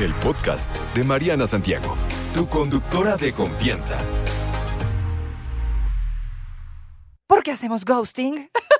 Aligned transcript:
el 0.00 0.14
podcast 0.14 0.74
de 0.94 1.04
Mariana 1.04 1.46
Santiago, 1.46 1.94
tu 2.32 2.48
conductora 2.48 3.16
de 3.16 3.32
confianza. 3.32 3.98
¿Por 7.26 7.42
qué 7.42 7.52
hacemos 7.52 7.84
ghosting? 7.84 8.50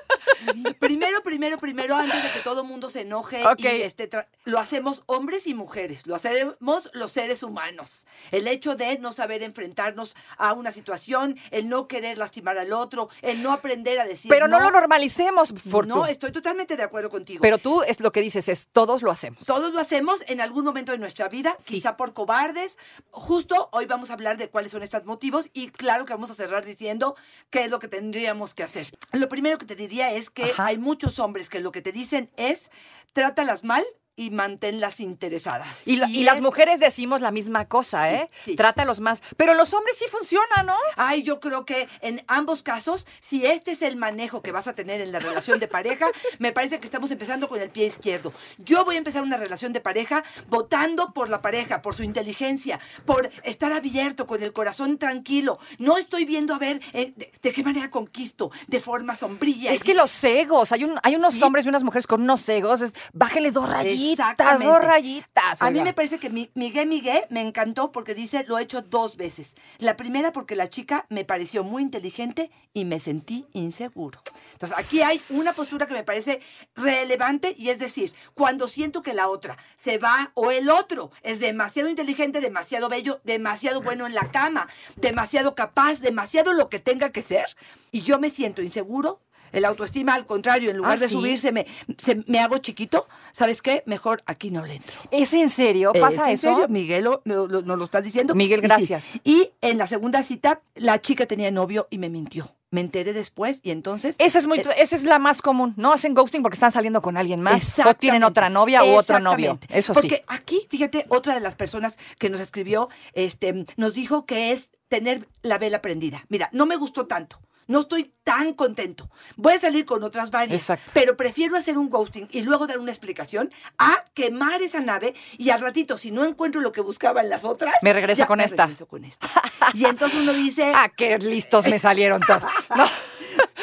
Primero, 0.79 1.21
primero, 1.23 1.57
primero, 1.57 1.95
antes 1.95 2.23
de 2.23 2.31
que 2.31 2.39
todo 2.39 2.63
mundo 2.63 2.89
se 2.89 3.01
enoje, 3.01 3.45
Ok. 3.45 3.59
y 3.61 3.67
este, 3.81 4.09
lo 4.45 4.59
hacemos 4.59 5.03
hombres 5.05 5.47
y 5.47 5.53
mujeres, 5.53 6.07
lo 6.07 6.15
hacemos 6.15 6.89
los 6.93 7.11
seres 7.11 7.43
humanos. 7.43 8.07
El 8.31 8.47
hecho 8.47 8.75
de 8.75 8.97
no 8.99 9.11
saber 9.11 9.43
enfrentarnos 9.43 10.15
a 10.37 10.53
una 10.53 10.71
situación, 10.71 11.37
el 11.51 11.69
no 11.69 11.87
querer 11.87 12.17
lastimar 12.17 12.57
al 12.57 12.73
otro, 12.73 13.09
el 13.21 13.43
no 13.43 13.51
aprender 13.51 13.99
a 13.99 14.05
decir 14.05 14.29
Pero 14.29 14.47
no, 14.47 14.59
lo 14.59 14.71
normalicemos, 14.71 15.53
Fortu. 15.69 15.89
No, 15.95 16.05
estoy 16.05 16.31
totalmente 16.31 16.75
de 16.75 16.83
acuerdo 16.83 17.09
contigo. 17.09 17.41
Pero 17.41 17.57
tú 17.57 17.83
es 17.83 17.99
lo 17.99 18.11
que 18.11 18.21
dices, 18.21 18.47
es 18.49 18.67
todos 18.71 19.01
lo 19.03 19.11
hacemos. 19.11 19.45
Todos 19.45 19.73
lo 19.73 19.79
hacemos 19.79 20.23
en 20.27 20.41
algún 20.41 20.65
momento 20.65 20.91
de 20.91 20.97
nuestra 20.97 21.27
vida, 21.29 21.55
Sí. 21.59 21.75
quizá 21.75 21.97
por 21.97 22.13
cobardes. 22.13 22.77
Justo 23.11 23.69
hoy 23.71 23.85
vamos 23.85 24.09
a 24.09 24.13
hablar 24.13 24.37
de 24.37 24.49
cuáles 24.49 24.71
son 24.71 24.81
estos 24.83 25.05
motivos 25.05 25.49
y 25.53 25.69
claro 25.69 26.05
que 26.05 26.13
vamos 26.13 26.31
a 26.31 26.33
cerrar 26.33 26.65
diciendo 26.65 27.15
qué 27.49 27.65
es 27.65 27.71
lo 27.71 27.79
que 27.79 27.87
tendríamos 27.87 28.53
que 28.53 28.63
hacer. 28.63 28.87
Lo 29.11 29.29
primero 29.29 29.57
que 29.57 29.65
te 29.65 29.75
diría 29.75 30.11
es 30.11 30.29
que 30.33 30.43
Ajá. 30.43 30.67
hay 30.67 30.77
muchos 30.77 31.19
hombres 31.19 31.49
que 31.49 31.59
lo 31.59 31.71
que 31.71 31.81
te 31.81 31.91
dicen 31.91 32.29
es 32.37 32.71
trátalas 33.13 33.63
mal 33.63 33.83
y 34.15 34.29
manténlas 34.31 34.99
interesadas. 34.99 35.81
Y, 35.87 35.95
la- 35.95 36.09
y 36.09 36.23
las 36.23 36.37
es- 36.37 36.43
mujeres 36.43 36.79
decimos 36.79 37.21
la 37.21 37.31
misma 37.31 37.67
cosa, 37.67 38.09
Sí, 38.09 38.15
¿eh? 38.15 38.27
sí. 38.45 38.55
Trátalos 38.55 38.99
más. 38.99 39.21
Pero 39.37 39.53
los 39.53 39.73
hombres 39.73 39.95
sí 39.97 40.05
funciona, 40.11 40.63
¿no? 40.65 40.75
Ay, 40.97 41.23
yo 41.23 41.39
creo 41.39 41.65
que 41.65 41.87
en 42.01 42.23
ambos 42.27 42.61
casos, 42.63 43.07
si 43.21 43.45
este 43.45 43.71
es 43.71 43.81
el 43.81 43.95
manejo 43.95 44.41
que 44.41 44.51
vas 44.51 44.67
a 44.67 44.73
tener 44.73 45.01
en 45.01 45.11
la 45.11 45.19
relación 45.19 45.59
de 45.59 45.67
pareja, 45.67 46.07
me 46.39 46.51
parece 46.51 46.79
que 46.79 46.85
estamos 46.85 47.09
empezando 47.11 47.47
con 47.47 47.59
el 47.61 47.69
pie 47.69 47.85
izquierdo. 47.85 48.33
Yo 48.57 48.83
voy 48.85 48.95
a 48.95 48.97
empezar 48.97 49.23
una 49.23 49.37
relación 49.37 49.73
de 49.73 49.79
pareja 49.81 50.23
votando 50.49 51.13
por 51.13 51.29
la 51.29 51.39
pareja, 51.41 51.81
por 51.81 51.95
su 51.95 52.03
inteligencia, 52.03 52.79
por 53.05 53.31
estar 53.43 53.71
abierto, 53.71 54.27
con 54.27 54.43
el 54.43 54.53
corazón 54.53 54.97
tranquilo. 54.97 55.57
No 55.79 55.97
estoy 55.97 56.25
viendo 56.25 56.53
a 56.53 56.57
ver 56.59 56.81
eh, 56.93 57.13
de, 57.15 57.31
de 57.41 57.51
qué 57.53 57.63
manera 57.63 57.89
conquisto, 57.89 58.51
de 58.67 58.79
forma 58.79 59.15
sombría. 59.15 59.71
Es 59.71 59.83
que 59.83 59.93
los 59.93 60.23
egos, 60.23 60.71
hay, 60.71 60.83
un, 60.83 60.99
hay 61.03 61.15
unos 61.15 61.35
Sí. 61.35 61.43
hombres 61.43 61.65
y 61.65 61.69
unas 61.69 61.83
mujeres 61.83 62.07
con 62.07 62.21
unos 62.21 62.47
egos, 62.49 62.81
es, 62.81 62.93
bájale 63.13 63.51
dos 63.51 63.69
rayitas, 63.69 64.00
Exactamente. 64.11 64.65
dos 64.65 64.83
rayitas. 64.83 65.61
A 65.61 65.71
mí 65.71 65.81
me 65.81 65.93
parece 65.93 66.19
que 66.19 66.29
mi, 66.29 66.49
Miguel 66.55 66.87
Miguel 66.87 67.23
me 67.29 67.41
encantó 67.41 67.91
porque 67.91 68.13
dice, 68.13 68.43
lo 68.47 68.57
he 68.57 68.63
hecho 68.63 68.81
dos 68.81 69.17
veces. 69.17 69.55
La 69.77 69.97
primera 69.97 70.31
porque 70.31 70.55
la 70.55 70.69
chica 70.69 71.05
me 71.09 71.25
pareció 71.25 71.63
muy 71.63 71.83
inteligente 71.83 72.51
y 72.73 72.85
me 72.85 72.99
sentí 72.99 73.47
inseguro. 73.53 74.21
Entonces, 74.53 74.77
aquí 74.77 75.01
hay 75.01 75.19
una 75.29 75.53
postura 75.53 75.85
que 75.85 75.93
me 75.93 76.03
parece 76.03 76.41
relevante 76.75 77.55
y 77.57 77.69
es 77.69 77.79
decir, 77.79 78.13
cuando 78.33 78.67
siento 78.67 79.01
que 79.01 79.13
la 79.13 79.27
otra 79.27 79.57
se 79.81 79.97
va 79.97 80.31
o 80.35 80.51
el 80.51 80.69
otro 80.69 81.11
es 81.23 81.39
demasiado 81.39 81.89
inteligente, 81.89 82.41
demasiado 82.41 82.89
bello, 82.89 83.21
demasiado 83.23 83.81
bueno 83.81 84.05
en 84.05 84.13
la 84.13 84.31
cama, 84.31 84.67
demasiado 84.97 85.55
capaz, 85.55 85.99
demasiado 85.99 86.53
lo 86.53 86.69
que 86.69 86.79
tenga 86.79 87.11
que 87.11 87.21
ser 87.21 87.45
y 87.91 88.01
yo 88.01 88.19
me 88.19 88.29
siento 88.29 88.61
inseguro. 88.61 89.19
El 89.51 89.65
autoestima, 89.65 90.13
al 90.13 90.25
contrario, 90.25 90.71
en 90.71 90.77
lugar 90.77 90.93
Ah, 90.93 90.97
de 90.97 91.07
¿sí? 91.07 91.13
subirse, 91.15 91.51
me, 91.51 91.65
se- 91.97 92.23
me 92.27 92.39
hago 92.39 92.57
chiquito. 92.59 93.07
¿Sabes 93.31 93.61
qué? 93.61 93.83
Mejor 93.85 94.21
aquí 94.25 94.51
no 94.51 94.65
le 94.65 94.75
entro. 94.75 94.99
¿Es 95.11 95.33
en 95.33 95.49
serio? 95.49 95.91
¿Pasa 95.93 96.23
¿Es 96.31 96.43
en 96.43 96.49
eso? 96.49 96.49
serio? 96.59 96.67
Miguel 96.69 97.03
lo- 97.03 97.21
lo- 97.25 97.47
lo- 97.47 97.61
nos 97.61 97.77
lo 97.77 97.83
está 97.85 98.01
diciendo. 98.01 98.35
Miguel, 98.35 98.59
Y 98.59 98.63
sí. 98.63 98.67
gracias. 98.67 99.11
Y 99.23 99.51
en 99.61 99.77
la 99.77 99.87
segunda 99.87 100.23
cita, 100.23 100.61
la 100.75 100.99
chica 101.01 101.25
tenía 101.25 101.51
novio 101.51 101.87
y 101.89 101.97
me 101.97 102.09
mintió. 102.09 102.55
Me 102.73 102.79
enteré 102.79 103.11
después 103.11 103.59
y 103.63 103.71
entonces... 103.71 104.15
Esa 104.17 104.37
es, 104.39 104.47
muy, 104.47 104.59
Eh, 104.59 104.65
esa 104.77 104.95
es 104.95 105.03
la 105.03 105.19
más 105.19 105.41
común. 105.41 105.73
No 105.75 105.91
hacen 105.91 106.13
ghosting 106.13 106.41
porque 106.41 106.53
están 106.55 106.71
saliendo 106.71 107.01
con 107.01 107.17
alguien 107.17 107.41
más. 107.41 107.77
O 107.85 107.93
tienen 107.95 108.23
otra 108.23 108.49
novia 108.49 108.81
u 108.85 108.91
otro 108.95 109.19
novio. 109.19 109.59
Eso 109.67 109.93
sí. 109.93 109.99
Porque 109.99 110.23
aquí, 110.27 110.65
fíjate, 110.69 111.05
otra 111.09 111.33
de 111.33 111.41
las 111.41 111.55
personas 111.55 111.99
que 112.17 112.29
nos 112.29 112.39
escribió, 112.39 112.87
este, 113.11 113.65
nos 113.75 113.93
dijo 113.93 114.25
que 114.25 114.53
es 114.53 114.69
tener 114.87 115.27
la 115.41 115.57
vela 115.57 115.81
prendida. 115.81 116.23
Mira, 116.29 116.47
no 116.53 116.65
me 116.65 116.77
gustó 116.77 117.07
tanto. 117.07 117.41
No 117.71 117.79
estoy 117.79 118.13
tan 118.23 118.53
contento. 118.53 119.09
Voy 119.37 119.53
a 119.53 119.59
salir 119.59 119.85
con 119.85 120.03
otras 120.03 120.29
varias. 120.29 120.59
Exacto. 120.59 120.91
Pero 120.93 121.15
prefiero 121.15 121.55
hacer 121.55 121.77
un 121.77 121.89
ghosting 121.89 122.27
y 122.31 122.41
luego 122.41 122.67
dar 122.67 122.79
una 122.79 122.91
explicación 122.91 123.49
a 123.77 124.03
quemar 124.13 124.61
esa 124.61 124.81
nave 124.81 125.13
y 125.37 125.49
al 125.51 125.61
ratito, 125.61 125.97
si 125.97 126.11
no 126.11 126.25
encuentro 126.25 126.59
lo 126.61 126.71
que 126.71 126.81
buscaba 126.81 127.21
en 127.21 127.29
las 127.29 127.43
otras, 127.45 127.73
Me 127.81 127.93
regreso 127.93 128.19
ya 128.19 128.27
con 128.27 128.37
me 128.39 128.43
esta. 128.45 128.65
regreso 128.65 128.87
con 128.87 129.05
esta. 129.05 129.29
Y 129.73 129.85
entonces 129.85 130.19
uno 130.19 130.33
dice, 130.33 130.71
Ah, 130.75 130.89
qué 130.95 131.17
listos 131.17 131.65
me 131.67 131.79
salieron 131.79 132.21
todos. 132.21 132.43
No. 132.75 132.85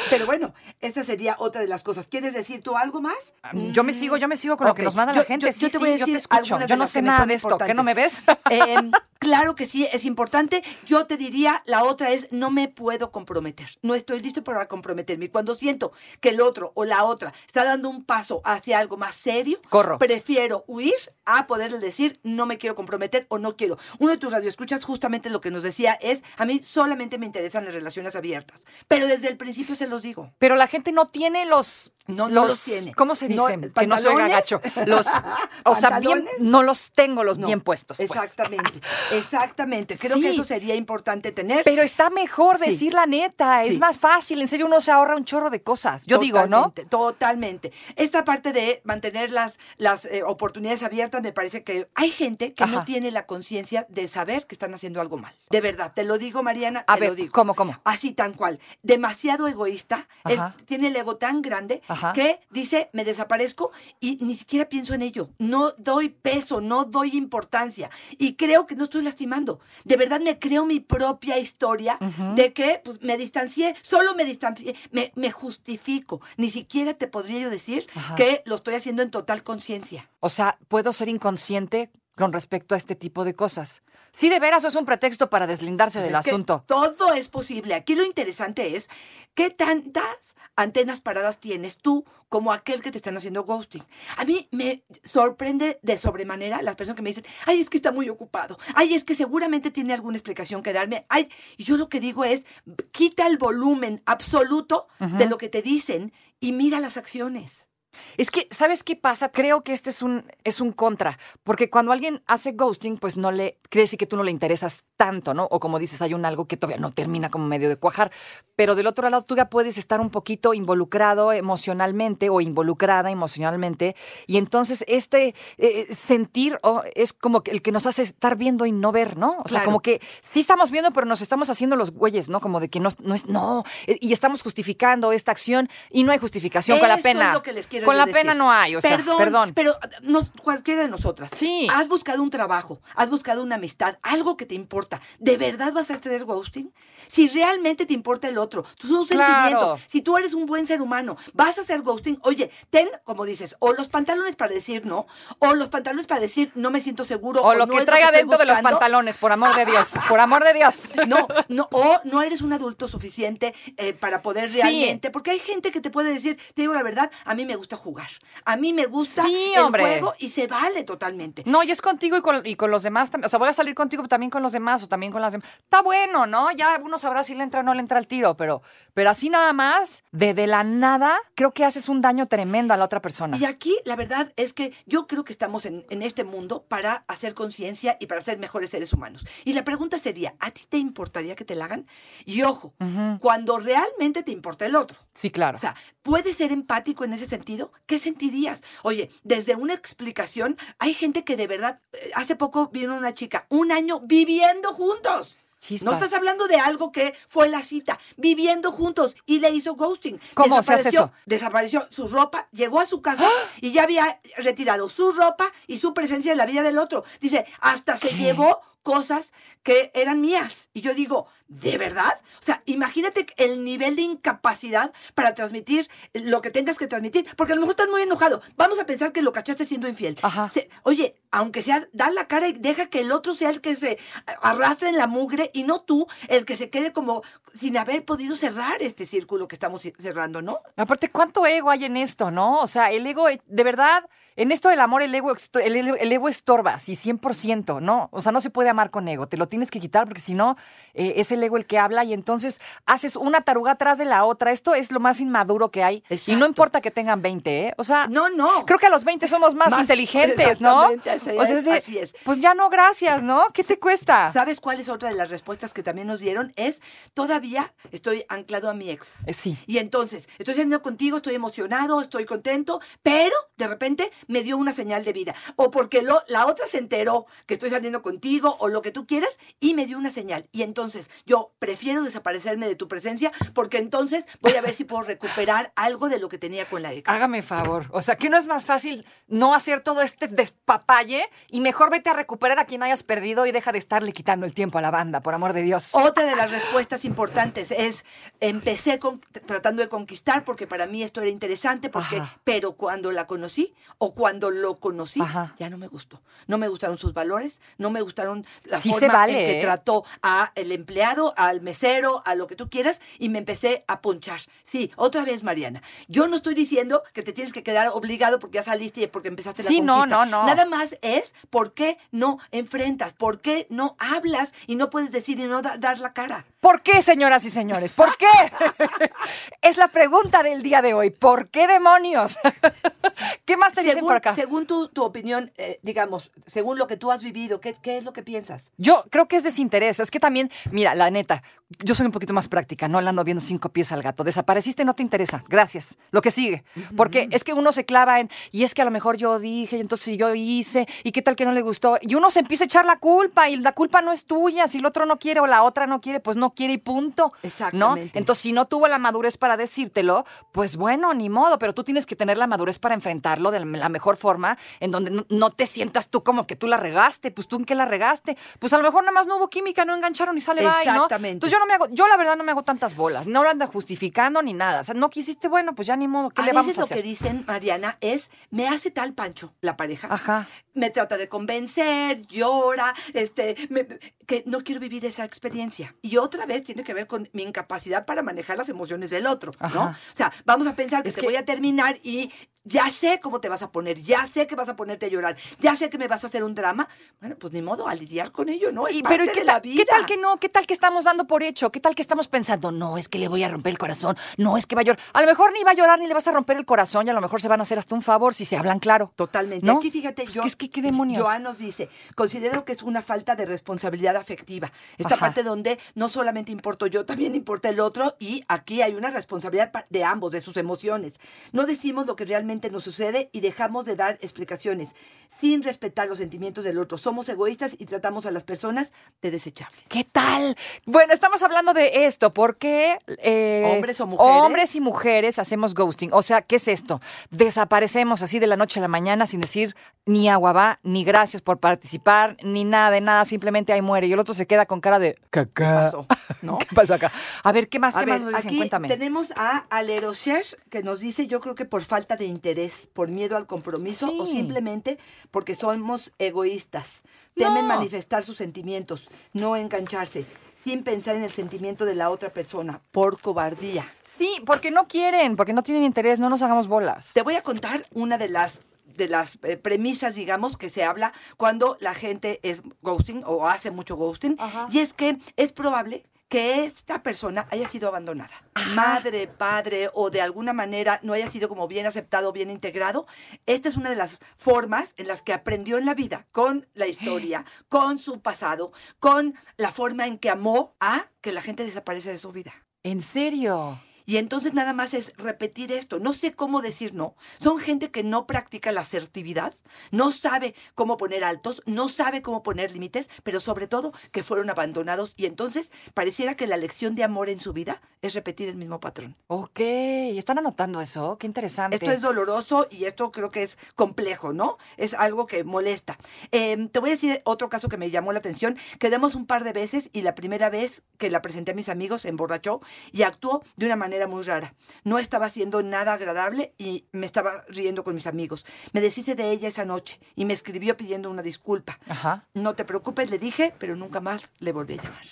Pero 0.09 0.25
bueno, 0.25 0.53
esta 0.81 1.03
sería 1.03 1.35
otra 1.39 1.61
de 1.61 1.67
las 1.67 1.83
cosas. 1.83 2.07
¿Quieres 2.07 2.33
decir 2.33 2.61
tú 2.63 2.75
algo 2.77 3.01
más? 3.01 3.33
Yo 3.71 3.83
me 3.83 3.93
sigo, 3.93 4.17
yo 4.17 4.27
me 4.27 4.35
sigo 4.35 4.57
con 4.57 4.67
lo 4.67 4.75
que 4.75 4.83
nos 4.83 4.95
manda 4.95 5.13
yo- 5.13 5.21
la 5.21 5.25
gente. 5.25 5.45
yo- 5.47 5.51
sí, 5.53 5.59
yo 5.61 5.67
te 5.67 5.71
sí, 5.71 5.77
voy 5.77 5.87
a 5.89 5.91
yo 5.91 5.97
te 5.97 5.99
decir 6.11 6.15
escucho. 6.17 6.59
Yo 6.59 6.67
de 6.67 6.77
no 6.77 6.87
sé 6.87 7.01
nada 7.01 7.25
de 7.25 7.33
esto. 7.35 7.57
¿Qué 7.57 7.73
no 7.73 7.83
me 7.83 7.93
ves? 7.93 8.23
Eh, 8.49 8.75
claro 9.19 9.55
que 9.55 9.65
sí, 9.65 9.87
es 9.91 10.05
importante. 10.05 10.63
Yo 10.85 11.05
te 11.05 11.17
diría, 11.17 11.61
la 11.65 11.83
otra 11.83 12.11
es, 12.11 12.27
no 12.31 12.49
me 12.51 12.67
puedo 12.67 13.11
comprometer. 13.11 13.67
No 13.81 13.95
estoy 13.95 14.19
listo 14.21 14.43
para 14.43 14.67
comprometerme. 14.67 15.29
Cuando 15.29 15.53
siento 15.55 15.91
que 16.19 16.29
el 16.29 16.41
otro 16.41 16.71
o 16.75 16.85
la 16.85 17.03
otra 17.03 17.33
está 17.45 17.63
dando 17.63 17.89
un 17.89 18.03
paso 18.03 18.41
hacia 18.43 18.79
algo 18.79 18.97
más 18.97 19.15
serio, 19.15 19.59
Corro. 19.69 19.97
prefiero 19.97 20.63
huir 20.67 20.93
a 21.37 21.47
poderle 21.47 21.79
decir, 21.79 22.19
no 22.23 22.45
me 22.45 22.57
quiero 22.57 22.75
comprometer 22.75 23.25
o 23.29 23.37
no 23.37 23.55
quiero. 23.55 23.77
Uno 23.99 24.11
de 24.13 24.17
tus 24.17 24.31
radioescuchas 24.31 24.83
justamente 24.83 25.29
lo 25.29 25.41
que 25.41 25.51
nos 25.51 25.63
decía 25.63 25.93
es, 26.01 26.23
a 26.37 26.45
mí 26.45 26.59
solamente 26.59 27.17
me 27.17 27.25
interesan 27.25 27.65
las 27.65 27.73
relaciones 27.73 28.15
abiertas. 28.15 28.63
Pero 28.87 29.07
desde 29.07 29.27
el 29.27 29.37
principio 29.37 29.75
se 29.75 29.87
los 29.87 30.01
digo. 30.01 30.31
Pero 30.39 30.55
la 30.55 30.67
gente 30.67 30.91
no 30.91 31.07
tiene 31.07 31.45
los. 31.45 31.91
No, 32.07 32.27
no 32.27 32.47
los, 32.47 32.63
tiene. 32.63 32.91
¿Cómo 32.95 33.13
se 33.15 33.29
No, 33.29 33.45
dice? 33.45 33.59
que 33.59 33.67
no 33.67 33.73
¿pantalones? 33.95 34.31
gacho. 34.31 34.59
Los, 34.87 35.05
o 35.65 35.75
sea, 35.75 35.99
no 36.39 36.63
los 36.63 36.91
tengo 36.91 37.23
los 37.23 37.37
No, 37.37 37.45
bien 37.45 37.61
puestos. 37.61 37.97
pues. 37.97 38.09
Exactamente, 38.09 38.81
exactamente. 39.11 39.95
Creo 39.97 40.15
Sí. 40.15 40.21
que 40.23 40.29
eso 40.29 40.43
sería 40.43 40.73
importante 40.73 41.31
tener. 41.31 41.63
Pero 41.63 41.83
está 41.83 42.09
mejor 42.09 42.57
Sí. 42.57 42.71
decir 42.71 42.93
la 42.95 43.05
neta, 43.05 43.63
es 43.63 43.77
más 43.77 43.99
fácil, 43.99 44.41
en 44.41 44.47
serio 44.47 44.65
uno 44.65 44.81
se 44.81 44.91
ahorra 44.91 45.15
un 45.15 45.25
chorro 45.25 45.51
de 45.51 45.61
cosas. 45.61 46.03
Yo 46.07 46.17
digo, 46.17 46.47
¿no? 46.47 46.71
Totalmente, 46.71 46.85
Totalmente. 46.89 47.71
Esta 47.95 48.23
parte 48.25 48.53
de 48.53 48.81
mantener 48.83 49.31
las, 49.31 49.59
las 49.77 50.05
eh, 50.05 50.23
oportunidades 50.23 50.81
abiertas, 50.83 51.18
me 51.21 51.31
parece 51.31 51.63
que 51.63 51.89
hay 51.95 52.11
gente 52.11 52.53
que 52.53 52.63
Ajá. 52.63 52.73
no 52.73 52.85
tiene 52.85 53.11
la 53.11 53.25
conciencia 53.25 53.85
de 53.89 54.07
saber 54.07 54.47
que 54.47 54.55
están 54.55 54.73
haciendo 54.73 55.01
algo 55.01 55.17
mal. 55.17 55.33
De 55.49 55.61
verdad, 55.61 55.91
te 55.93 56.03
lo 56.03 56.17
digo, 56.17 56.43
Mariana, 56.43 56.83
A 56.87 56.95
te 56.95 57.01
ver, 57.01 57.09
lo 57.09 57.15
digo. 57.15 57.31
¿cómo, 57.33 57.55
cómo? 57.55 57.75
Así 57.83 58.11
tan 58.13 58.33
cual. 58.33 58.59
Demasiado 58.83 59.47
egoísta, 59.47 60.07
es- 60.25 60.39
tiene 60.65 60.87
el 60.87 60.95
ego 60.95 61.17
tan 61.17 61.41
grande 61.41 61.81
Ajá. 61.87 62.13
que 62.13 62.39
dice, 62.49 62.89
me 62.93 63.03
desaparezco 63.03 63.71
y 63.99 64.17
ni 64.21 64.35
siquiera 64.35 64.69
pienso 64.69 64.93
en 64.93 65.01
ello. 65.01 65.29
No 65.37 65.71
doy 65.77 66.09
peso, 66.09 66.61
no 66.61 66.85
doy 66.85 67.11
importancia. 67.17 67.89
Y 68.17 68.35
creo 68.35 68.65
que 68.65 68.75
no 68.75 68.85
estoy 68.85 69.01
lastimando. 69.03 69.59
De 69.83 69.97
verdad 69.97 70.21
me 70.21 70.39
creo 70.39 70.65
mi 70.65 70.79
propia 70.79 71.37
historia 71.37 71.97
de 72.35 72.53
que 72.53 72.81
pues, 72.83 73.01
me 73.01 73.17
distancié, 73.17 73.75
solo 73.81 74.15
me 74.15 74.25
distancié, 74.25 74.75
me, 74.91 75.11
me 75.15 75.31
justifico. 75.31 76.21
Ni 76.37 76.49
siquiera 76.49 76.93
te 76.93 77.07
podría 77.07 77.39
yo 77.41 77.49
decir 77.49 77.85
Ajá. 77.95 78.15
que 78.15 78.41
lo 78.45 78.55
estoy 78.55 78.75
haciendo 78.75 79.01
en 79.01 79.11
total 79.11 79.43
conciencia. 79.43 80.09
O 80.21 80.29
sea, 80.29 80.57
puedo 80.67 80.93
ser 80.93 81.08
inconsciente 81.09 81.91
con 82.19 82.33
respecto 82.33 82.75
a 82.75 82.77
este 82.77 82.95
tipo 82.95 83.23
de 83.23 83.33
cosas. 83.33 83.81
Sí, 84.11 84.27
de 84.27 84.39
veras, 84.39 84.65
es 84.65 84.75
un 84.75 84.85
pretexto 84.85 85.29
para 85.29 85.47
deslindarse 85.47 85.99
Pues 85.99 86.05
del 86.05 86.15
es 86.15 86.25
que 86.25 86.31
asunto. 86.31 86.61
Todo 86.67 87.13
es 87.13 87.29
posible. 87.29 87.75
Aquí 87.75 87.95
lo 87.95 88.03
interesante 88.03 88.75
es 88.75 88.89
qué 89.35 89.49
tantas 89.49 90.35
antenas 90.57 90.99
paradas 90.99 91.39
tienes 91.39 91.77
tú 91.77 92.03
como 92.27 92.51
aquel 92.51 92.81
que 92.81 92.91
te 92.91 92.97
están 92.97 93.15
haciendo 93.15 93.43
ghosting. 93.43 93.83
A 94.17 94.25
mí 94.25 94.49
me 94.51 94.83
sorprende 95.03 95.79
de 95.81 95.97
sobremanera 95.97 96.61
las 96.61 96.75
personas 96.75 96.97
que 96.97 97.03
me 97.03 97.11
dicen, 97.11 97.25
ay, 97.45 97.61
es 97.61 97.69
que 97.69 97.77
está 97.77 97.93
muy 97.93 98.09
ocupado, 98.09 98.59
ay, 98.75 98.95
es 98.95 99.05
que 99.05 99.15
seguramente 99.15 99.71
tiene 99.71 99.93
alguna 99.93 100.17
explicación 100.17 100.61
que 100.61 100.73
darme, 100.73 101.05
ay, 101.07 101.29
y 101.55 101.63
yo 101.63 101.77
lo 101.77 101.87
que 101.87 102.01
digo 102.01 102.25
es, 102.25 102.45
quita 102.91 103.27
el 103.27 103.37
volumen 103.37 104.01
absoluto 104.05 104.89
de 104.99 105.25
lo 105.25 105.37
que 105.37 105.47
te 105.47 105.61
dicen 105.61 106.11
y 106.41 106.51
mira 106.51 106.81
las 106.81 106.97
acciones. 106.97 107.68
Es 108.17 108.31
que, 108.31 108.47
¿sabes 108.51 108.83
qué 108.83 108.95
pasa? 108.95 109.29
Creo 109.29 109.63
que 109.63 109.73
este 109.73 109.89
es 109.89 110.01
un, 110.01 110.25
es 110.43 110.61
un 110.61 110.71
contra, 110.71 111.17
porque 111.43 111.69
cuando 111.69 111.91
alguien 111.91 112.21
hace 112.27 112.51
ghosting, 112.51 112.97
pues 112.97 113.17
no 113.17 113.31
le 113.31 113.57
crees 113.69 113.93
y 113.93 113.97
que 113.97 114.05
tú 114.05 114.17
no 114.17 114.23
le 114.23 114.31
interesas 114.31 114.83
tanto, 114.97 115.33
¿no? 115.33 115.47
O 115.51 115.59
como 115.59 115.79
dices, 115.79 116.01
hay 116.01 116.13
un 116.13 116.25
algo 116.25 116.45
que 116.45 116.57
todavía 116.57 116.79
no 116.79 116.91
termina 116.91 117.29
como 117.29 117.47
medio 117.47 117.69
de 117.69 117.77
cuajar, 117.77 118.11
pero 118.55 118.75
del 118.75 118.87
otro 118.87 119.09
lado 119.09 119.23
tú 119.23 119.35
ya 119.35 119.49
puedes 119.49 119.77
estar 119.77 120.01
un 120.01 120.09
poquito 120.09 120.53
involucrado 120.53 121.31
emocionalmente 121.31 122.29
o 122.29 122.41
involucrada 122.41 123.09
emocionalmente, 123.11 123.95
y 124.27 124.37
entonces 124.37 124.83
este 124.87 125.33
eh, 125.57 125.87
sentir 125.93 126.59
oh, 126.63 126.83
es 126.95 127.13
como 127.13 127.41
que 127.41 127.51
el 127.51 127.61
que 127.61 127.71
nos 127.71 127.85
hace 127.85 128.01
estar 128.01 128.35
viendo 128.35 128.65
y 128.65 128.71
no 128.71 128.91
ver, 128.91 129.17
¿no? 129.17 129.37
O 129.43 129.47
sea, 129.47 129.63
como 129.63 129.81
que 129.81 130.01
sí 130.21 130.39
estamos 130.39 130.71
viendo, 130.71 130.91
pero 130.91 131.05
nos 131.05 131.21
estamos 131.21 131.49
haciendo 131.49 131.75
los 131.75 131.91
güeyes, 131.91 132.29
¿no? 132.29 132.41
Como 132.41 132.59
de 132.59 132.69
que 132.69 132.79
no, 132.79 132.89
no 133.01 133.15
es, 133.15 133.27
no, 133.27 133.63
eh, 133.87 133.97
y 134.01 134.13
estamos 134.13 134.43
justificando 134.43 135.11
esta 135.11 135.31
acción 135.31 135.69
y 135.89 136.03
no 136.03 136.11
hay 136.11 136.17
justificación 136.17 136.79
con 136.79 136.87
la 136.87 136.95
Eso 136.95 137.03
pena. 137.03 137.27
es 137.29 137.33
lo 137.33 137.41
que 137.41 137.53
les 137.53 137.67
quiero 137.67 137.78
Con 137.85 137.97
la 137.97 138.05
decir. 138.05 138.21
pena 138.21 138.33
no 138.33 138.51
hay, 138.51 138.75
o 138.75 138.81
sea, 138.81 138.97
perdón. 139.17 139.53
Pero 139.53 139.75
ah, 139.81 139.87
nos- 140.01 140.31
cualquiera 140.41 140.81
de 140.83 140.87
nosotras. 140.89 141.29
Sí. 141.35 141.67
Has 141.73 141.87
buscado 141.87 142.21
un 142.23 142.29
trabajo, 142.29 142.81
has 142.95 143.09
buscado 143.09 143.43
una 143.43 143.55
amistad, 143.55 143.97
algo 144.01 144.37
que 144.37 144.45
te 144.45 144.55
importa. 144.55 145.01
¿De 145.19 145.37
verdad 145.37 145.73
vas 145.73 145.91
a 145.91 145.95
hacer 145.95 146.25
ghosting? 146.25 146.73
Si 147.11 147.27
realmente 147.27 147.85
te 147.85 147.93
importa 147.93 148.27
el 148.27 148.37
otro, 148.37 148.63
tus 148.77 149.07
Claro. 149.07 149.25
sentimientos, 149.25 149.79
si 149.87 150.01
tú 150.01 150.17
eres 150.17 150.33
un 150.33 150.45
buen 150.45 150.67
ser 150.67 150.81
humano, 150.81 151.17
vas 151.33 151.57
a 151.57 151.61
hacer 151.61 151.81
ghosting. 151.81 152.19
Oye, 152.23 152.51
ten, 152.69 152.87
como 153.03 153.25
dices, 153.25 153.55
o 153.59 153.73
los 153.73 153.87
pantalones 153.89 154.35
para 154.35 154.53
decir 154.53 154.85
no, 154.85 155.07
o 155.39 155.53
los 155.55 155.69
pantalones 155.69 156.05
para 156.07 156.21
decir 156.21 156.51
no 156.55 156.69
me 156.71 156.79
siento 156.81 157.03
seguro. 157.03 157.41
O 157.41 157.53
lo 157.55 157.65
no 157.65 157.73
que 157.75 157.85
traiga 157.85 158.07
estoy 158.07 158.21
dentro 158.21 158.37
de 158.37 158.45
los 158.45 158.59
pantalones, 158.61 159.15
por 159.17 159.31
amor 159.31 159.55
de 159.55 159.65
Dios. 159.65 159.89
Por 160.09 160.19
amor 160.19 160.43
de 160.43 160.53
Dios. 160.53 160.73
No, 161.07 161.27
no, 161.47 161.67
o 161.71 161.99
no 162.03 162.21
eres 162.21 162.41
un 162.41 162.53
adulto 162.53 162.87
suficiente 162.87 163.53
eh, 163.77 163.93
para 163.93 164.21
poder 164.21 164.47
Sí. 164.47 164.61
realmente, 164.61 165.09
porque 165.11 165.31
hay 165.31 165.39
gente 165.39 165.71
que 165.71 165.81
te 165.81 165.89
puede 165.89 166.11
decir, 166.13 166.37
te 166.53 166.61
digo 166.63 166.73
la 166.73 166.83
verdad, 166.83 167.11
a 167.25 167.33
mí 167.35 167.45
me 167.45 167.55
gusta 167.55 167.68
jugar, 167.77 168.09
a 168.45 168.55
mí 168.55 168.73
me 168.73 168.85
gusta 168.85 169.23
Sí, 169.23 169.53
el 169.55 169.61
hombre. 169.63 169.83
juego 169.83 170.13
y 170.19 170.29
se 170.29 170.47
vale 170.47 170.83
totalmente. 170.83 171.43
No, 171.45 171.63
y 171.63 171.71
es 171.71 171.81
contigo 171.81 172.17
y 172.17 172.21
con, 172.21 172.45
y 172.45 172.55
con 172.55 172.71
los 172.71 172.83
demás 172.83 173.09
también. 173.09 173.25
O 173.25 173.29
sea, 173.29 173.39
voy 173.39 173.49
a 173.49 173.53
salir 173.53 173.75
contigo 173.75 174.01
pero 174.03 174.09
también 174.09 174.29
con 174.29 174.41
los 174.43 174.51
demás 174.51 174.83
o 174.83 174.87
también 174.87 175.11
con 175.11 175.21
las 175.21 175.33
demás. 175.33 175.47
Está 175.59 175.81
bueno, 175.81 176.25
¿no? 176.25 176.51
Ya 176.51 176.79
uno 176.83 176.97
sabrá 176.97 177.23
si 177.23 177.35
le 177.35 177.43
entra 177.43 177.59
o 177.59 177.63
no 177.63 177.73
le 177.73 177.81
entra 177.81 177.99
el 177.99 178.07
tiro, 178.07 178.35
pero, 178.37 178.61
pero 178.93 179.09
así 179.09 179.29
nada 179.29 179.51
más, 179.53 180.03
de, 180.11 180.33
de 180.33 180.47
la 180.47 180.63
nada, 180.63 181.17
creo 181.35 181.51
que 181.51 181.65
haces 181.65 181.89
un 181.89 182.01
daño 182.01 182.27
tremendo 182.27 182.73
a 182.73 182.77
la 182.77 182.85
otra 182.85 183.01
persona. 183.01 183.37
Y 183.37 183.45
aquí 183.45 183.75
la 183.85 183.95
verdad 183.95 184.31
es 184.35 184.53
que 184.53 184.73
yo 184.85 185.07
creo 185.07 185.23
que 185.23 185.33
estamos 185.33 185.65
en, 185.65 185.85
en 185.89 186.01
este 186.01 186.23
mundo 186.23 186.65
para 186.67 187.03
hacer 187.07 187.33
conciencia 187.33 187.97
y 187.99 188.05
para 188.07 188.21
ser 188.21 188.37
mejores 188.39 188.69
seres 188.69 188.93
humanos. 188.93 189.25
Y 189.45 189.53
la 189.53 189.63
pregunta 189.63 189.97
sería, 189.97 190.35
¿a 190.39 190.51
ti 190.51 190.63
te 190.69 190.77
importaría 190.77 191.35
que 191.35 191.45
te 191.45 191.55
la 191.55 191.65
hagan? 191.65 191.87
Y 192.25 192.43
ojo, 192.43 192.73
cuando 193.19 193.59
realmente 193.59 194.23
te 194.23 194.31
importa 194.31 194.65
el 194.65 194.75
otro. 194.75 194.97
Sí, 195.13 195.29
claro. 195.31 195.57
O 195.57 195.59
sea, 195.61 195.75
¿puedes 196.01 196.37
ser 196.37 196.51
empático 196.51 197.03
en 197.03 197.13
ese 197.13 197.25
sentido? 197.25 197.58
¿Qué 197.85 197.99
sentirías? 197.99 198.63
Oye, 198.83 199.09
desde 199.23 199.55
una 199.55 199.73
explicación, 199.73 200.57
hay 200.77 200.93
gente 200.93 201.23
que 201.23 201.35
de 201.35 201.47
verdad, 201.47 201.79
eh, 201.93 202.11
hace 202.15 202.35
poco 202.35 202.67
vino 202.67 202.95
una 202.95 203.13
chica, 203.13 203.45
un 203.49 203.71
año 203.71 204.01
viviendo 204.01 204.73
juntos. 204.73 205.37
Chispas. 205.59 205.85
No 205.85 205.91
estás 205.91 206.13
hablando 206.13 206.47
de 206.47 206.55
algo 206.55 206.91
que 206.91 207.13
fue 207.27 207.49
la 207.49 207.61
cita, 207.61 207.99
viviendo 208.15 208.71
juntos 208.71 209.15
y 209.25 209.39
le 209.39 209.49
hizo 209.49 209.75
ghosting. 209.75 210.19
¿Cómo 210.33 210.63
se 210.63 210.73
hace 210.73 210.83
desapareció, 210.83 210.99
eso? 211.01 211.11
desapareció 211.25 211.87
su 211.89 212.07
ropa, 212.07 212.47
llegó 212.51 212.79
a 212.79 212.85
su 212.85 213.01
casa 213.01 213.27
y 213.59 213.71
ya 213.71 213.83
había 213.83 214.21
retirado 214.37 214.87
su 214.87 215.11
ropa 215.11 215.51
y 215.67 215.77
su 215.77 215.93
presencia 215.93 216.31
en 216.31 216.37
la 216.37 216.45
vida 216.45 216.63
del 216.63 216.77
otro. 216.77 217.03
Dice, 217.19 217.45
hasta 217.59 217.97
se 217.97 218.15
llevó 218.15 218.61
cosas 218.83 219.33
que 219.63 219.91
eran 219.93 220.21
mías. 220.21 220.69
Y 220.73 220.81
yo 220.81 220.93
digo, 220.93 221.27
¿de 221.47 221.77
verdad? 221.77 222.13
O 222.41 222.43
sea, 222.43 222.63
imagínate 222.65 223.25
el 223.37 223.63
nivel 223.63 223.95
de 223.95 224.03
incapacidad 224.03 224.93
para 225.15 225.33
transmitir 225.33 225.89
lo 226.13 226.41
que 226.41 226.51
tengas 226.51 226.77
que 226.77 226.87
transmitir, 226.87 227.27
porque 227.35 227.53
a 227.53 227.55
lo 227.55 227.61
mejor 227.61 227.73
estás 227.73 227.89
muy 227.89 228.01
enojado. 228.01 228.41
Vamos 228.55 228.79
a 228.79 228.85
pensar 228.85 229.11
que 229.11 229.21
lo 229.21 229.31
cachaste 229.31 229.65
siendo 229.65 229.87
infiel. 229.87 230.17
Ajá. 230.21 230.51
Oye, 230.83 231.15
aunque 231.31 231.61
sea, 231.61 231.87
da 231.93 232.09
la 232.11 232.27
cara 232.27 232.47
y 232.47 232.53
deja 232.53 232.87
que 232.87 233.01
el 233.01 233.11
otro 233.11 233.35
sea 233.35 233.49
el 233.49 233.61
que 233.61 233.75
se 233.75 233.97
arrastre 234.41 234.89
en 234.89 234.97
la 234.97 235.07
mugre 235.07 235.51
y 235.53 235.63
no 235.63 235.81
tú 235.81 236.07
el 236.27 236.45
que 236.45 236.55
se 236.55 236.69
quede 236.69 236.91
como 236.91 237.23
sin 237.53 237.77
haber 237.77 238.05
podido 238.05 238.35
cerrar 238.35 238.81
este 238.81 239.05
círculo 239.05 239.47
que 239.47 239.55
estamos 239.55 239.81
cerrando, 239.97 240.41
¿no? 240.41 240.59
Aparte, 240.75 241.11
¿cuánto 241.11 241.45
ego 241.45 241.69
hay 241.69 241.85
en 241.85 241.97
esto, 241.97 242.31
no? 242.31 242.59
O 242.59 242.67
sea, 242.67 242.91
el 242.91 243.05
ego, 243.05 243.27
de 243.27 243.63
verdad, 243.63 244.07
en 244.39 244.53
esto 244.53 244.69
del 244.69 244.79
amor, 244.79 245.01
el 245.01 245.13
ego, 245.13 245.33
el, 245.61 246.11
ego 246.13 246.29
estorba, 246.29 246.79
sí, 246.79 246.93
100%, 246.93 247.81
¿no? 247.81 248.07
O 248.13 248.21
sea, 248.21 248.31
no 248.31 248.39
se 248.39 248.49
puede 248.49 248.69
amar 248.69 248.89
con 248.89 249.05
ego, 249.09 249.27
te 249.27 249.35
lo 249.35 249.49
tienes 249.49 249.69
que 249.69 249.81
quitar 249.81 250.05
porque 250.05 250.21
si 250.21 250.33
no, 250.33 250.55
eh, 250.93 251.15
es 251.17 251.33
el 251.33 251.43
ego 251.43 251.57
el 251.57 251.65
que 251.65 251.77
habla 251.77 252.05
y 252.05 252.13
entonces 252.13 252.61
haces 252.85 253.17
una 253.17 253.41
taruga 253.41 253.71
atrás 253.73 253.97
de 253.97 254.05
la 254.05 254.23
otra. 254.23 254.51
Esto 254.51 254.75
es 254.75 254.91
lo 254.93 255.01
más 255.01 255.19
inmaduro 255.19 255.71
que 255.71 255.83
hay. 255.83 256.03
Y 256.25 256.35
no 256.37 256.45
importa 256.45 256.79
que 256.79 256.89
tengan 256.89 257.21
20, 257.21 257.67
¿eh? 257.67 257.73
O 257.77 257.83
sea, 257.83 258.07
No, 258.07 258.29
no. 258.29 258.65
creo 258.65 258.79
que 258.79 258.85
a 258.85 258.89
los 258.89 259.03
20 259.03 259.27
somos 259.27 259.55
más, 259.55 259.71
Más- 259.71 259.81
inteligentes, 259.81 260.61
¿no? 260.61 260.83
así 260.83 260.99
o 261.37 261.45
sea, 261.45 261.57
es, 261.57 261.65
de, 261.65 261.73
así 261.73 261.97
es. 261.97 262.15
Pues 262.23 262.39
ya 262.39 262.53
no, 262.53 262.69
gracias, 262.69 263.21
¿no? 263.23 263.47
¿Qué 263.53 263.63
te 263.65 263.77
cuesta? 263.77 264.29
¿Sabes 264.29 264.61
cuál 264.61 264.79
es 264.79 264.87
otra 264.87 265.09
de 265.09 265.15
las 265.15 265.29
respuestas 265.29 265.73
que 265.73 265.83
también 265.83 266.07
nos 266.07 266.21
dieron? 266.21 266.53
Es, 266.55 266.81
todavía 267.13 267.73
estoy 267.91 268.23
anclado 268.29 268.69
a 268.69 268.73
mi 268.73 268.89
ex. 268.89 269.27
Eh, 269.27 269.33
sí. 269.33 269.57
Y 269.67 269.79
entonces, 269.79 270.29
estoy 270.37 270.53
saliendo 270.53 270.81
contigo, 270.81 271.17
estoy 271.17 271.35
emocionado, 271.35 271.99
estoy 271.99 272.23
contento, 272.25 272.79
pero 273.03 273.35
de 273.57 273.67
repente 273.67 274.09
me 274.29 274.41
dio 274.43 274.55
una 274.55 274.71
señal 274.71 275.03
de 275.03 275.11
vida. 275.11 275.35
O 275.57 275.69
porque 275.71 276.01
lo- 276.01 276.23
la 276.29 276.45
otra 276.45 276.65
se 276.67 276.77
enteró 276.77 277.25
que 277.45 277.55
estoy 277.55 277.69
saliendo 277.69 278.01
contigo 278.01 278.55
o 278.59 278.69
lo 278.69 278.81
que 278.81 278.91
tú 278.91 279.05
quieras 279.05 279.37
y 279.59 279.73
me 279.73 279.85
dio 279.85 279.97
una 279.97 280.11
señal. 280.11 280.47
Y 280.53 280.61
entonces 280.61 281.09
yo 281.25 281.51
prefiero 281.59 282.03
desaparecerme 282.03 282.67
de 282.67 282.75
tu 282.75 282.87
presencia 282.87 283.31
porque 283.53 283.77
entonces 283.79 284.25
voy 284.39 284.53
a 284.55 284.61
ver 284.61 284.73
si 284.73 284.85
puedo 284.85 285.01
recuperar 285.03 285.73
algo 285.75 286.07
de 286.07 286.19
lo 286.19 286.29
que 286.29 286.37
tenía 286.37 286.69
con 286.69 286.81
la 286.81 286.93
ex. 286.93 287.09
Hágame 287.09 287.41
favor. 287.41 287.87
O 287.91 288.01
sea, 288.01 288.15
que 288.15 288.29
no 288.29 288.37
es 288.37 288.45
más 288.47 288.63
fácil 288.63 289.05
no 289.27 289.53
hacer 289.53 289.81
todo 289.81 290.01
este 290.01 290.27
despapalle 290.27 291.29
y 291.49 291.61
mejor 291.61 291.89
vete 291.89 292.09
a 292.09 292.13
recuperar 292.13 292.59
a 292.59 292.65
quien 292.65 292.83
hayas 292.83 293.03
perdido 293.03 293.45
y 293.45 293.51
deja 293.51 293.71
de 293.71 293.79
estarle 293.79 294.13
quitando 294.13 294.45
el 294.45 294.53
tiempo 294.53 294.77
a 294.77 294.81
la 294.81 294.91
banda, 294.91 295.21
por 295.21 295.33
amor 295.33 295.53
de 295.53 295.63
Dios. 295.63 295.89
Otra 295.93 296.25
de 296.25 296.35
las 296.35 296.51
respuestas 296.51 297.03
importantes 297.05 297.71
es, 297.71 298.05
empecé 298.39 298.99
con- 298.99 299.19
tratando 299.45 299.81
de 299.81 299.89
conquistar 299.89 300.43
porque 300.43 300.67
para 300.67 300.85
mí 300.87 301.01
esto 301.03 301.21
era 301.21 301.29
interesante, 301.29 301.89
porque, 301.89 302.17
Ajá. 302.17 302.39
pero 302.43 302.73
cuando 302.73 303.11
la 303.11 303.25
conocí 303.27 303.73
o 303.97 304.13
cuando 304.19 304.51
lo 304.51 304.81
conocí, 304.81 305.21
Ajá. 305.21 305.53
ya 305.57 305.69
no 305.69 305.77
me 305.77 305.87
gustó. 305.87 306.21
No 306.47 306.57
me 306.57 306.67
gustaron 306.67 306.97
sus 306.97 307.13
valores, 307.13 307.61
no 307.77 307.89
me 307.89 308.01
gustaron 308.01 308.45
la 308.65 308.81
Sí 308.81 308.89
forma 308.91 309.13
vale, 309.13 309.31
en 309.31 309.45
que 309.45 309.59
¿eh? 309.59 309.61
trató 309.61 310.03
a 310.21 310.51
el 310.55 310.73
empleado, 310.73 311.33
al 311.37 311.61
mesero, 311.61 312.21
a 312.25 312.35
lo 312.35 312.45
que 312.45 312.57
tú 312.57 312.69
quieras, 312.69 312.99
y 313.17 313.29
me 313.29 313.37
empecé 313.39 313.85
a 313.87 314.01
ponchar. 314.01 314.41
Sí, 314.61 314.91
otra 314.97 315.23
vez, 315.23 315.43
Mariana. 315.43 315.81
Yo 316.09 316.27
no 316.27 316.35
estoy 316.35 316.53
diciendo 316.53 317.01
que 317.13 317.23
te 317.23 317.31
tienes 317.31 317.53
que 317.53 317.63
quedar 317.63 317.87
obligado 317.93 318.39
porque 318.39 318.55
ya 318.57 318.63
saliste 318.63 318.99
y 319.03 319.07
porque 319.07 319.29
empezaste 319.29 319.63
la 319.63 319.69
Sí, 319.69 319.79
no, 319.79 319.99
conquista. 319.99 320.25
no, 320.25 320.41
no. 320.41 320.45
Nada 320.45 320.65
más 320.65 320.97
es 321.01 321.33
por 321.49 321.73
qué 321.73 321.97
no 322.11 322.39
enfrentas, 322.51 323.13
por 323.13 323.39
qué 323.39 323.67
no 323.69 323.95
hablas 323.99 324.53
y 324.67 324.75
no 324.75 324.89
puedes 324.89 325.13
decir 325.13 325.39
y 325.39 325.43
no 325.43 325.61
da- 325.61 325.77
dar 325.77 325.99
la 325.99 326.11
cara. 326.11 326.45
¿Por 326.59 326.81
qué, 326.81 327.01
señoras 327.01 327.45
y 327.45 327.51
señores? 327.51 327.93
¿Por 327.93 328.17
qué? 328.17 328.27
es 329.61 329.77
la 329.77 329.87
pregunta 329.87 330.43
del 330.43 330.61
día 330.61 330.81
de 330.81 330.93
hoy. 330.93 331.09
¿Por 331.09 331.47
qué 331.47 331.67
demonios? 331.67 332.37
¿Qué 333.45 333.55
más 333.55 333.71
te 333.71 333.81
dicen 333.81 334.05
según 334.09 334.21
por 334.21 334.27
acá? 334.29 334.35
según 334.35 334.65
tu, 334.67 334.87
tu 334.89 335.03
opinión, 335.03 335.51
eh, 335.57 335.79
digamos, 335.83 336.31
según 336.45 336.77
lo 336.77 336.87
que 336.87 336.97
tú 336.97 337.11
has 337.11 337.23
vivido, 337.23 337.59
¿qué, 337.61 337.75
qué 337.81 337.97
es 337.97 338.03
lo 338.03 338.13
que 338.13 338.23
piensas? 338.23 338.71
Yo 338.77 339.03
creo 339.09 339.27
que 339.27 339.35
es 339.37 339.43
desinterés. 339.43 339.99
Es 339.99 340.11
que 340.11 340.19
también, 340.19 340.51
mira, 340.71 340.95
la 340.95 341.09
neta, 341.11 341.43
yo 341.83 341.93
soy 341.95 342.07
un 342.07 342.11
poquito 342.11 342.33
más 342.33 342.47
práctica, 342.47 342.87
no 342.87 342.99
le 342.99 343.09
ando 343.09 343.23
viendo 343.23 343.41
cinco 343.41 343.69
pies 343.69 343.91
al 343.91 344.01
gato. 344.01 344.23
Desapareciste, 344.23 344.85
no 344.85 344.95
te 344.95 345.03
interesa. 345.03 345.43
Gracias. 345.47 345.97
Lo 346.11 346.21
que 346.21 346.31
sigue. 346.31 346.63
Porque 346.95 347.27
es 347.31 347.43
que 347.43 347.53
uno 347.53 347.71
se 347.71 347.85
clava 347.85 348.19
en, 348.19 348.29
y 348.51 348.63
es 348.63 348.73
que 348.73 348.81
a 348.81 348.85
lo 348.85 348.91
mejor 348.91 349.17
yo 349.17 349.39
dije, 349.39 349.77
y 349.77 349.81
entonces 349.81 350.17
yo 350.17 350.33
hice, 350.33 350.87
y 351.03 351.11
qué 351.11 351.21
tal 351.21 351.35
que 351.35 351.45
no 351.45 351.51
le 351.51 351.61
gustó. 351.61 351.97
Y 352.01 352.15
uno 352.15 352.31
se 352.31 352.39
empieza 352.39 352.63
a 352.63 352.65
echar 352.65 352.85
la 352.85 352.97
culpa, 352.97 353.49
y 353.49 353.57
la 353.57 353.73
culpa 353.73 354.01
no 354.01 354.11
es 354.11 354.25
tuya. 354.25 354.67
Si 354.67 354.79
el 354.79 354.85
otro 354.85 355.05
no 355.05 355.19
quiere 355.19 355.39
o 355.39 355.47
la 355.47 355.63
otra 355.63 355.85
no 355.87 356.01
quiere, 356.01 356.19
pues 356.19 356.37
no 356.37 356.51
quiere 356.51 356.73
y 356.73 356.77
punto. 356.77 357.09
¿no? 357.19 357.31
Exactamente. 357.43 358.17
Entonces, 358.17 358.41
si 358.41 358.53
no 358.53 358.65
tuvo 358.65 358.87
la 358.87 358.99
madurez 358.99 359.37
para 359.37 359.57
decírtelo, 359.57 360.25
pues 360.51 360.75
bueno, 360.75 361.13
ni 361.13 361.29
modo, 361.29 361.59
pero 361.59 361.73
tú 361.73 361.83
tienes 361.83 362.05
que 362.05 362.15
tener 362.15 362.37
la 362.37 362.47
madurez 362.47 362.79
para 362.79 362.95
enfrentarlo 362.95 363.51
de 363.51 363.59
la 363.59 363.88
mejor 363.89 364.17
forma, 364.17 364.57
en 364.79 364.91
donde 364.91 365.11
no, 365.11 365.25
no 365.29 365.49
te 365.51 365.65
sientas 365.65 366.09
tú 366.09 366.23
como 366.23 366.47
que 366.47 366.55
tú 366.55 366.67
la 366.67 366.77
regaste, 366.77 367.31
pues 367.31 367.47
tú 367.47 367.57
en 367.57 367.65
qué 367.65 367.75
la 367.75 367.85
regaste. 367.85 368.37
Pues 368.59 368.73
a 368.73 368.77
lo 368.77 368.83
mejor 368.83 369.03
nada 369.03 369.11
más 369.13 369.27
no 369.27 369.37
hubo 369.37 369.49
química, 369.49 369.85
no 369.85 369.95
engancharon 369.95 370.37
y 370.37 370.41
sale 370.41 370.61
bye, 370.61 370.69
¿no? 370.69 370.79
Exactamente. 370.93 371.31
Entonces 371.33 371.51
yo 371.53 371.59
no 371.59 371.65
me 371.65 371.73
hago, 371.73 371.87
yo 371.91 372.07
la 372.07 372.17
verdad 372.17 372.35
no 372.37 372.43
me 372.43 372.51
hago 372.51 372.63
tantas 372.63 372.95
bolas, 372.95 373.27
no 373.27 373.43
lo 373.43 373.49
anda 373.49 373.67
justificando 373.67 374.41
ni 374.41 374.53
nada. 374.53 374.81
O 374.81 374.83
sea, 374.83 374.93
no 374.95 375.09
quisiste, 375.09 375.47
bueno, 375.47 375.75
pues 375.75 375.87
ya 375.87 375.95
ni 375.95 376.07
modo, 376.07 376.29
¿qué 376.29 376.41
a 376.41 376.45
le 376.45 376.51
veces 376.51 376.63
vamos 376.65 376.77
a 376.77 376.81
lo 376.81 376.85
hacer? 376.85 376.97
que 376.97 377.03
dicen, 377.03 377.43
Mariana, 377.47 377.97
es, 378.01 378.29
me 378.51 378.67
hace 378.67 378.91
tal 378.91 379.13
pancho 379.13 379.53
la 379.61 379.75
pareja. 379.77 380.07
Ajá. 380.11 380.47
Me 380.73 380.89
trata 380.91 381.17
de 381.17 381.27
convencer, 381.27 382.25
llora, 382.27 382.93
este, 383.13 383.55
me- 383.69 383.87
que 384.25 384.43
no 384.45 384.63
quiero 384.63 384.79
vivir 384.79 385.03
esa 385.05 385.25
experiencia. 385.25 385.95
Y 386.01 386.17
otra 386.17 386.45
vez 386.45 386.63
tiene 386.63 386.83
que 386.83 386.93
ver 386.93 387.07
con 387.07 387.27
mi 387.33 387.43
incapacidad 387.43 388.05
para 388.05 388.21
manejar 388.21 388.57
las 388.57 388.69
emociones 388.69 389.09
del 389.09 389.25
otro, 389.25 389.51
¿no? 389.59 389.65
Ajá. 389.65 389.97
O 390.13 390.15
sea, 390.15 390.31
vamos 390.45 390.67
a 390.67 390.75
pensar 390.75 391.01
que 391.03 391.09
Es 391.09 391.15
te 391.15 391.21
que- 391.21 391.27
voy 391.27 391.35
a 391.35 391.43
terminar 391.45 391.97
y 392.03 392.31
ya 392.63 392.87
sé 392.89 393.19
cómo 393.19 393.41
te 393.41 393.49
vas 393.49 393.63
a 393.63 393.71
poner, 393.71 393.78
ya 393.87 394.25
sé 394.27 394.47
que 394.47 394.55
vas 394.55 394.69
a 394.69 394.75
ponerte 394.75 395.05
a 395.07 395.09
llorar, 395.09 395.35
ya 395.59 395.75
sé 395.75 395.89
que 395.89 395.97
me 395.97 396.07
vas 396.07 396.23
a 396.23 396.27
hacer 396.27 396.43
un 396.43 396.55
drama. 396.55 396.87
Bueno, 397.19 397.35
pues 397.37 397.53
ni 397.53 397.61
modo, 397.61 397.87
a 397.87 397.95
lidiar 397.95 398.31
con 398.31 398.49
ello, 398.49 398.71
¿no? 398.71 398.87
Es 398.87 398.95
Y, 398.95 399.01
parte 399.01 399.17
pero 399.17 399.31
¿y 399.31 399.33
qué 399.33 399.39
de 399.41 399.45
la 399.45 399.53
tal, 399.53 399.61
vida. 399.61 399.77
¿qué 399.77 399.85
tal 399.85 400.05
que 400.05 400.17
no? 400.17 400.37
¿Qué 400.39 400.49
tal 400.49 400.65
que 400.67 400.73
estamos 400.73 401.03
dando 401.03 401.25
por 401.27 401.43
hecho? 401.43 401.71
¿Qué 401.71 401.79
tal 401.79 401.95
que 401.95 402.01
estamos 402.01 402.27
pensando, 402.27 402.71
no, 402.71 402.97
es 402.97 403.09
que 403.09 403.19
le 403.19 403.27
voy 403.27 403.43
a 403.43 403.49
romper 403.49 403.71
el 403.71 403.77
corazón, 403.77 404.15
no, 404.37 404.57
es 404.57 404.65
que 404.65 404.75
va 404.75 404.81
a 404.81 404.83
llorar? 404.83 405.01
A 405.13 405.21
lo 405.21 405.27
mejor 405.27 405.51
ni 405.53 405.63
va 405.63 405.71
a 405.71 405.73
llorar 405.73 405.99
ni 405.99 406.07
le 406.07 406.13
vas 406.13 406.27
a 406.27 406.31
romper 406.31 406.57
el 406.57 406.65
corazón 406.65 407.07
y 407.07 407.09
a 407.09 407.13
lo 407.13 407.21
mejor 407.21 407.41
se 407.41 407.47
van 407.47 407.59
a 407.59 407.63
hacer 407.63 407.77
hasta 407.79 407.95
un 407.95 408.01
favor 408.01 408.33
si 408.33 408.45
se 408.45 408.57
hablan 408.57 408.79
claro. 408.79 409.11
Totalmente. 409.15 409.65
¿No? 409.65 409.77
Aquí 409.77 409.91
fíjate, 409.91 410.23
Pues 410.23 410.33
yo, 410.33 410.41
es 410.43 410.55
que, 410.55 410.69
¿qué 410.69 410.81
demonios? 410.81 411.21
Joan 411.23 411.43
nos 411.43 411.57
dice, 411.57 411.89
considero 412.15 412.65
que 412.65 412.73
es 412.73 412.83
una 412.83 413.01
falta 413.01 413.35
de 413.35 413.45
responsabilidad 413.45 414.15
afectiva. 414.15 414.71
Esta 414.97 415.15
Ajá. 415.15 415.25
parte 415.27 415.43
donde 415.43 415.79
no 415.95 416.09
solamente 416.09 416.51
importo 416.51 416.87
yo, 416.87 417.05
también 417.05 417.35
importa 417.35 417.69
el 417.69 417.79
otro 417.79 418.15
y 418.19 418.43
aquí 418.47 418.81
hay 418.81 418.93
una 418.93 419.09
responsabilidad 419.09 419.71
de 419.89 420.03
ambos, 420.03 420.31
de 420.31 420.41
sus 420.41 420.57
emociones. 420.57 421.19
No 421.53 421.65
decimos 421.65 422.05
lo 422.07 422.15
que 422.15 422.25
realmente 422.25 422.69
nos 422.69 422.83
sucede 422.83 423.29
y 423.31 423.39
dejamos 423.41 423.68
tratamos 423.69 423.85
de 423.85 423.95
dar 423.95 424.17
explicaciones 424.21 424.95
sin 425.39 425.61
respetar 425.61 426.07
los 426.07 426.17
sentimientos 426.17 426.63
del 426.63 426.79
otro. 426.79 426.97
Somos 426.97 427.29
egoístas 427.29 427.75
y 427.77 427.85
tratamos 427.85 428.25
a 428.25 428.31
las 428.31 428.43
personas 428.43 428.91
de 429.21 429.29
desechables. 429.29 429.79
¿Qué 429.87 430.03
tal? 430.03 430.57
Bueno, 430.87 431.13
estamos 431.13 431.43
hablando 431.43 431.73
de 431.73 432.05
esto, 432.07 432.31
porque 432.31 432.97
eh, 433.07 433.71
Hombres 433.75 434.01
o 434.01 434.07
mujeres. 434.07 434.43
Hombres 434.43 434.75
y 434.75 434.81
mujeres 434.81 435.37
hacemos 435.37 435.75
ghosting. 435.75 436.09
O 436.13 436.23
sea, 436.23 436.41
¿qué 436.41 436.55
es 436.55 436.67
esto? 436.67 436.99
Desaparecemos 437.29 438.23
así 438.23 438.39
de 438.39 438.47
la 438.47 438.55
noche 438.55 438.79
a 438.79 438.81
la 438.81 438.87
mañana 438.87 439.27
sin 439.27 439.39
decir 439.41 439.75
ni 440.05 440.27
agua 440.27 440.51
va, 440.53 440.79
ni 440.81 441.03
gracias 441.03 441.43
por 441.43 441.59
participar, 441.59 442.35
ni 442.41 442.63
nada 442.63 442.89
de 442.89 442.99
nada, 443.01 443.25
simplemente 443.25 443.71
ahí 443.71 443.81
muere. 443.83 444.07
Y 444.07 444.13
el 444.13 444.19
otro 444.19 444.33
se 444.33 444.47
queda 444.47 444.65
con 444.65 444.81
cara 444.81 444.97
de 444.97 445.15
¿Qué 445.29 445.45
pasó? 445.45 446.07
¿No? 446.41 446.57
¿Qué 446.57 446.65
pasó 446.73 446.95
acá? 446.95 447.11
A 447.43 447.51
ver, 447.51 447.69
¿qué 447.69 447.77
más? 447.77 447.95
A 447.95 447.99
¿Qué 447.99 448.05
ver, 448.07 448.15
más 448.15 448.21
nos 448.23 448.35
dicen? 448.35 448.47
aquí 448.49 448.57
Cuéntame. 448.57 448.87
tenemos 448.87 449.31
a 449.35 449.57
Alerocher 449.69 450.43
que 450.71 450.81
nos 450.81 450.99
dice, 451.01 451.27
yo 451.27 451.39
creo 451.39 451.53
que 451.53 451.65
por 451.65 451.83
falta 451.83 452.15
de 452.15 452.25
interés, 452.25 452.89
por 452.91 453.09
miedo 453.09 453.37
al 453.37 453.45
compromiso 453.45 453.58
o 453.67 454.25
Sí. 454.25 454.31
simplemente 454.31 454.97
porque 455.31 455.55
somos 455.55 456.11
egoístas. 456.19 457.01
Temen 457.35 457.67
No. 457.67 457.75
manifestar 457.75 458.23
sus 458.23 458.37
sentimientos, 458.37 459.09
no 459.33 459.55
engancharse, 459.55 460.25
sin 460.61 460.83
pensar 460.83 461.15
en 461.15 461.23
el 461.23 461.31
sentimiento 461.31 461.85
de 461.85 461.95
la 461.95 462.09
otra 462.09 462.33
persona, 462.33 462.81
por 462.91 463.21
cobardía. 463.21 463.85
Sí, 464.17 464.41
porque 464.45 464.71
no 464.71 464.87
quieren, 464.87 465.37
porque 465.37 465.53
no 465.53 465.63
tienen 465.63 465.83
interés, 465.85 466.19
no 466.19 466.29
nos 466.29 466.41
hagamos 466.41 466.67
bolas. 466.67 467.13
Te 467.13 467.21
voy 467.21 467.35
a 467.35 467.41
contar 467.41 467.85
una 467.93 468.17
de 468.17 468.27
las 468.29 468.59
de 468.97 469.07
las 469.07 469.39
eh, 469.43 469.55
premisas, 469.55 470.15
digamos, 470.15 470.57
que 470.57 470.67
se 470.67 470.83
habla 470.83 471.13
cuando 471.37 471.77
la 471.79 471.93
gente 471.93 472.41
es 472.43 472.63
ghosting 472.81 473.23
o 473.25 473.47
hace 473.47 473.71
mucho 473.71 473.95
ghosting, 473.95 474.35
Ajá. 474.37 474.67
y 474.71 474.79
es 474.79 474.91
que 474.91 475.17
es 475.37 475.53
probable 475.53 476.03
que 476.29 476.63
esta 476.63 477.03
persona 477.03 477.47
haya 477.49 477.67
sido 477.67 477.87
abandonada. 477.87 478.43
Madre, 478.75 479.27
padre 479.27 479.89
o 479.93 480.09
de 480.11 480.21
alguna 480.21 480.53
manera 480.53 480.99
no 481.03 481.13
haya 481.13 481.27
sido 481.27 481.49
como 481.49 481.67
bien 481.67 481.87
aceptado, 481.87 482.31
bien 482.31 482.51
integrado. 482.51 483.07
Esta 483.47 483.67
es 483.67 483.77
una 483.77 483.89
de 483.89 483.95
las 483.95 484.19
formas 484.37 484.93
en 484.97 485.07
las 485.07 485.23
que 485.23 485.33
aprendió 485.33 485.77
en 485.77 485.85
la 485.85 485.95
vida, 485.95 486.27
con 486.31 486.67
la 486.75 486.87
historia, 486.87 487.45
con 487.67 487.97
su 487.97 488.21
pasado, 488.21 488.71
con 488.99 489.35
la 489.57 489.71
forma 489.71 490.05
en 490.05 490.19
que 490.19 490.29
amó 490.29 490.75
a 490.79 491.07
que 491.21 491.31
la 491.31 491.41
gente 491.41 491.65
desaparece 491.65 492.11
de 492.11 492.19
su 492.19 492.31
vida. 492.31 492.53
¿En 492.83 493.01
serio? 493.01 493.81
Y 494.09 494.17
entonces 494.17 494.55
nada 494.55 494.73
más 494.73 494.95
es 494.95 495.13
repetir 495.17 495.71
esto. 495.71 495.99
No 495.99 496.13
sé 496.13 496.33
cómo 496.33 496.63
decir 496.63 496.95
no. 496.95 497.13
Son 497.39 497.59
gente 497.59 497.91
que 497.91 498.01
no 498.01 498.25
practica 498.25 498.71
la 498.71 498.81
asertividad, 498.81 499.53
no 499.91 500.11
sabe 500.11 500.55
cómo 500.73 500.97
poner 500.97 501.23
altos, 501.23 501.61
no 501.67 501.87
sabe 501.89 502.23
cómo 502.23 502.41
poner 502.41 502.71
límites, 502.71 503.07
pero 503.21 503.39
sobre 503.39 503.67
todo 503.67 503.93
que 504.11 504.23
fueron 504.23 504.49
abandonados. 504.49 505.13
Y 505.15 505.27
entonces 505.27 505.71
pareciera 505.93 506.35
que 506.35 506.47
la 506.47 506.57
lección 506.57 506.95
de 506.95 507.03
amor 507.03 507.29
en 507.29 507.39
su 507.39 507.53
vida 507.53 507.83
es 508.01 508.15
repetir 508.15 508.49
el 508.49 508.55
mismo 508.55 508.79
patrón. 508.79 509.15
Ok, 509.27 509.59
¿están 509.59 510.39
anotando 510.39 510.81
eso? 510.81 511.19
Qué 511.19 511.27
interesante. 511.27 511.75
Esto 511.75 511.91
es 511.91 512.01
doloroso 512.01 512.65
y 512.71 512.85
esto 512.85 513.11
creo 513.11 513.29
que 513.29 513.43
es 513.43 513.59
complejo, 513.75 514.33
¿no? 514.33 514.57
Es 514.77 514.95
algo 514.95 515.27
que 515.27 515.43
molesta. 515.43 515.99
Eh, 516.31 516.67
te 516.71 516.79
voy 516.79 516.89
a 516.89 516.93
decir 516.93 517.21
otro 517.25 517.49
caso 517.49 517.69
que 517.69 517.77
me 517.77 517.91
llamó 517.91 518.11
la 518.11 518.17
atención. 518.17 518.57
Quedamos 518.79 519.13
un 519.13 519.27
par 519.27 519.43
de 519.43 519.53
veces 519.53 519.91
y 519.93 520.01
la 520.01 520.15
primera 520.15 520.49
vez 520.49 520.81
que 520.97 521.11
la 521.11 521.21
presenté 521.21 521.51
a 521.51 521.53
mis 521.53 521.69
amigos 521.69 522.01
se 522.01 522.09
emborrachó 522.09 522.59
y 522.91 523.03
actuó 523.03 523.43
de 523.55 523.67
una 523.67 523.75
manera 523.75 523.98
muy 524.07 524.23
rara. 524.23 524.55
No 524.83 524.99
estaba 524.99 525.25
haciendo 525.27 525.63
nada 525.63 525.93
agradable 525.93 526.53
y 526.57 526.85
me 526.91 527.05
estaba 527.05 527.43
riendo 527.47 527.83
con 527.83 527.95
mis 527.95 528.07
amigos. 528.07 528.45
Me 528.73 528.81
deshice 528.81 529.15
de 529.15 529.31
ella 529.31 529.47
esa 529.47 529.65
noche 529.65 529.99
y 530.15 530.25
me 530.25 530.33
escribió 530.33 530.77
pidiendo 530.77 531.09
una 531.09 531.21
disculpa. 531.21 531.79
Ajá. 531.87 532.27
No 532.33 532.55
te 532.55 532.65
preocupes, 532.65 533.09
le 533.11 533.19
dije, 533.19 533.53
pero 533.57 533.75
nunca 533.75 533.99
más 533.99 534.33
le 534.39 534.51
volví 534.51 534.75
a 534.75 534.83
llamar. 534.83 535.05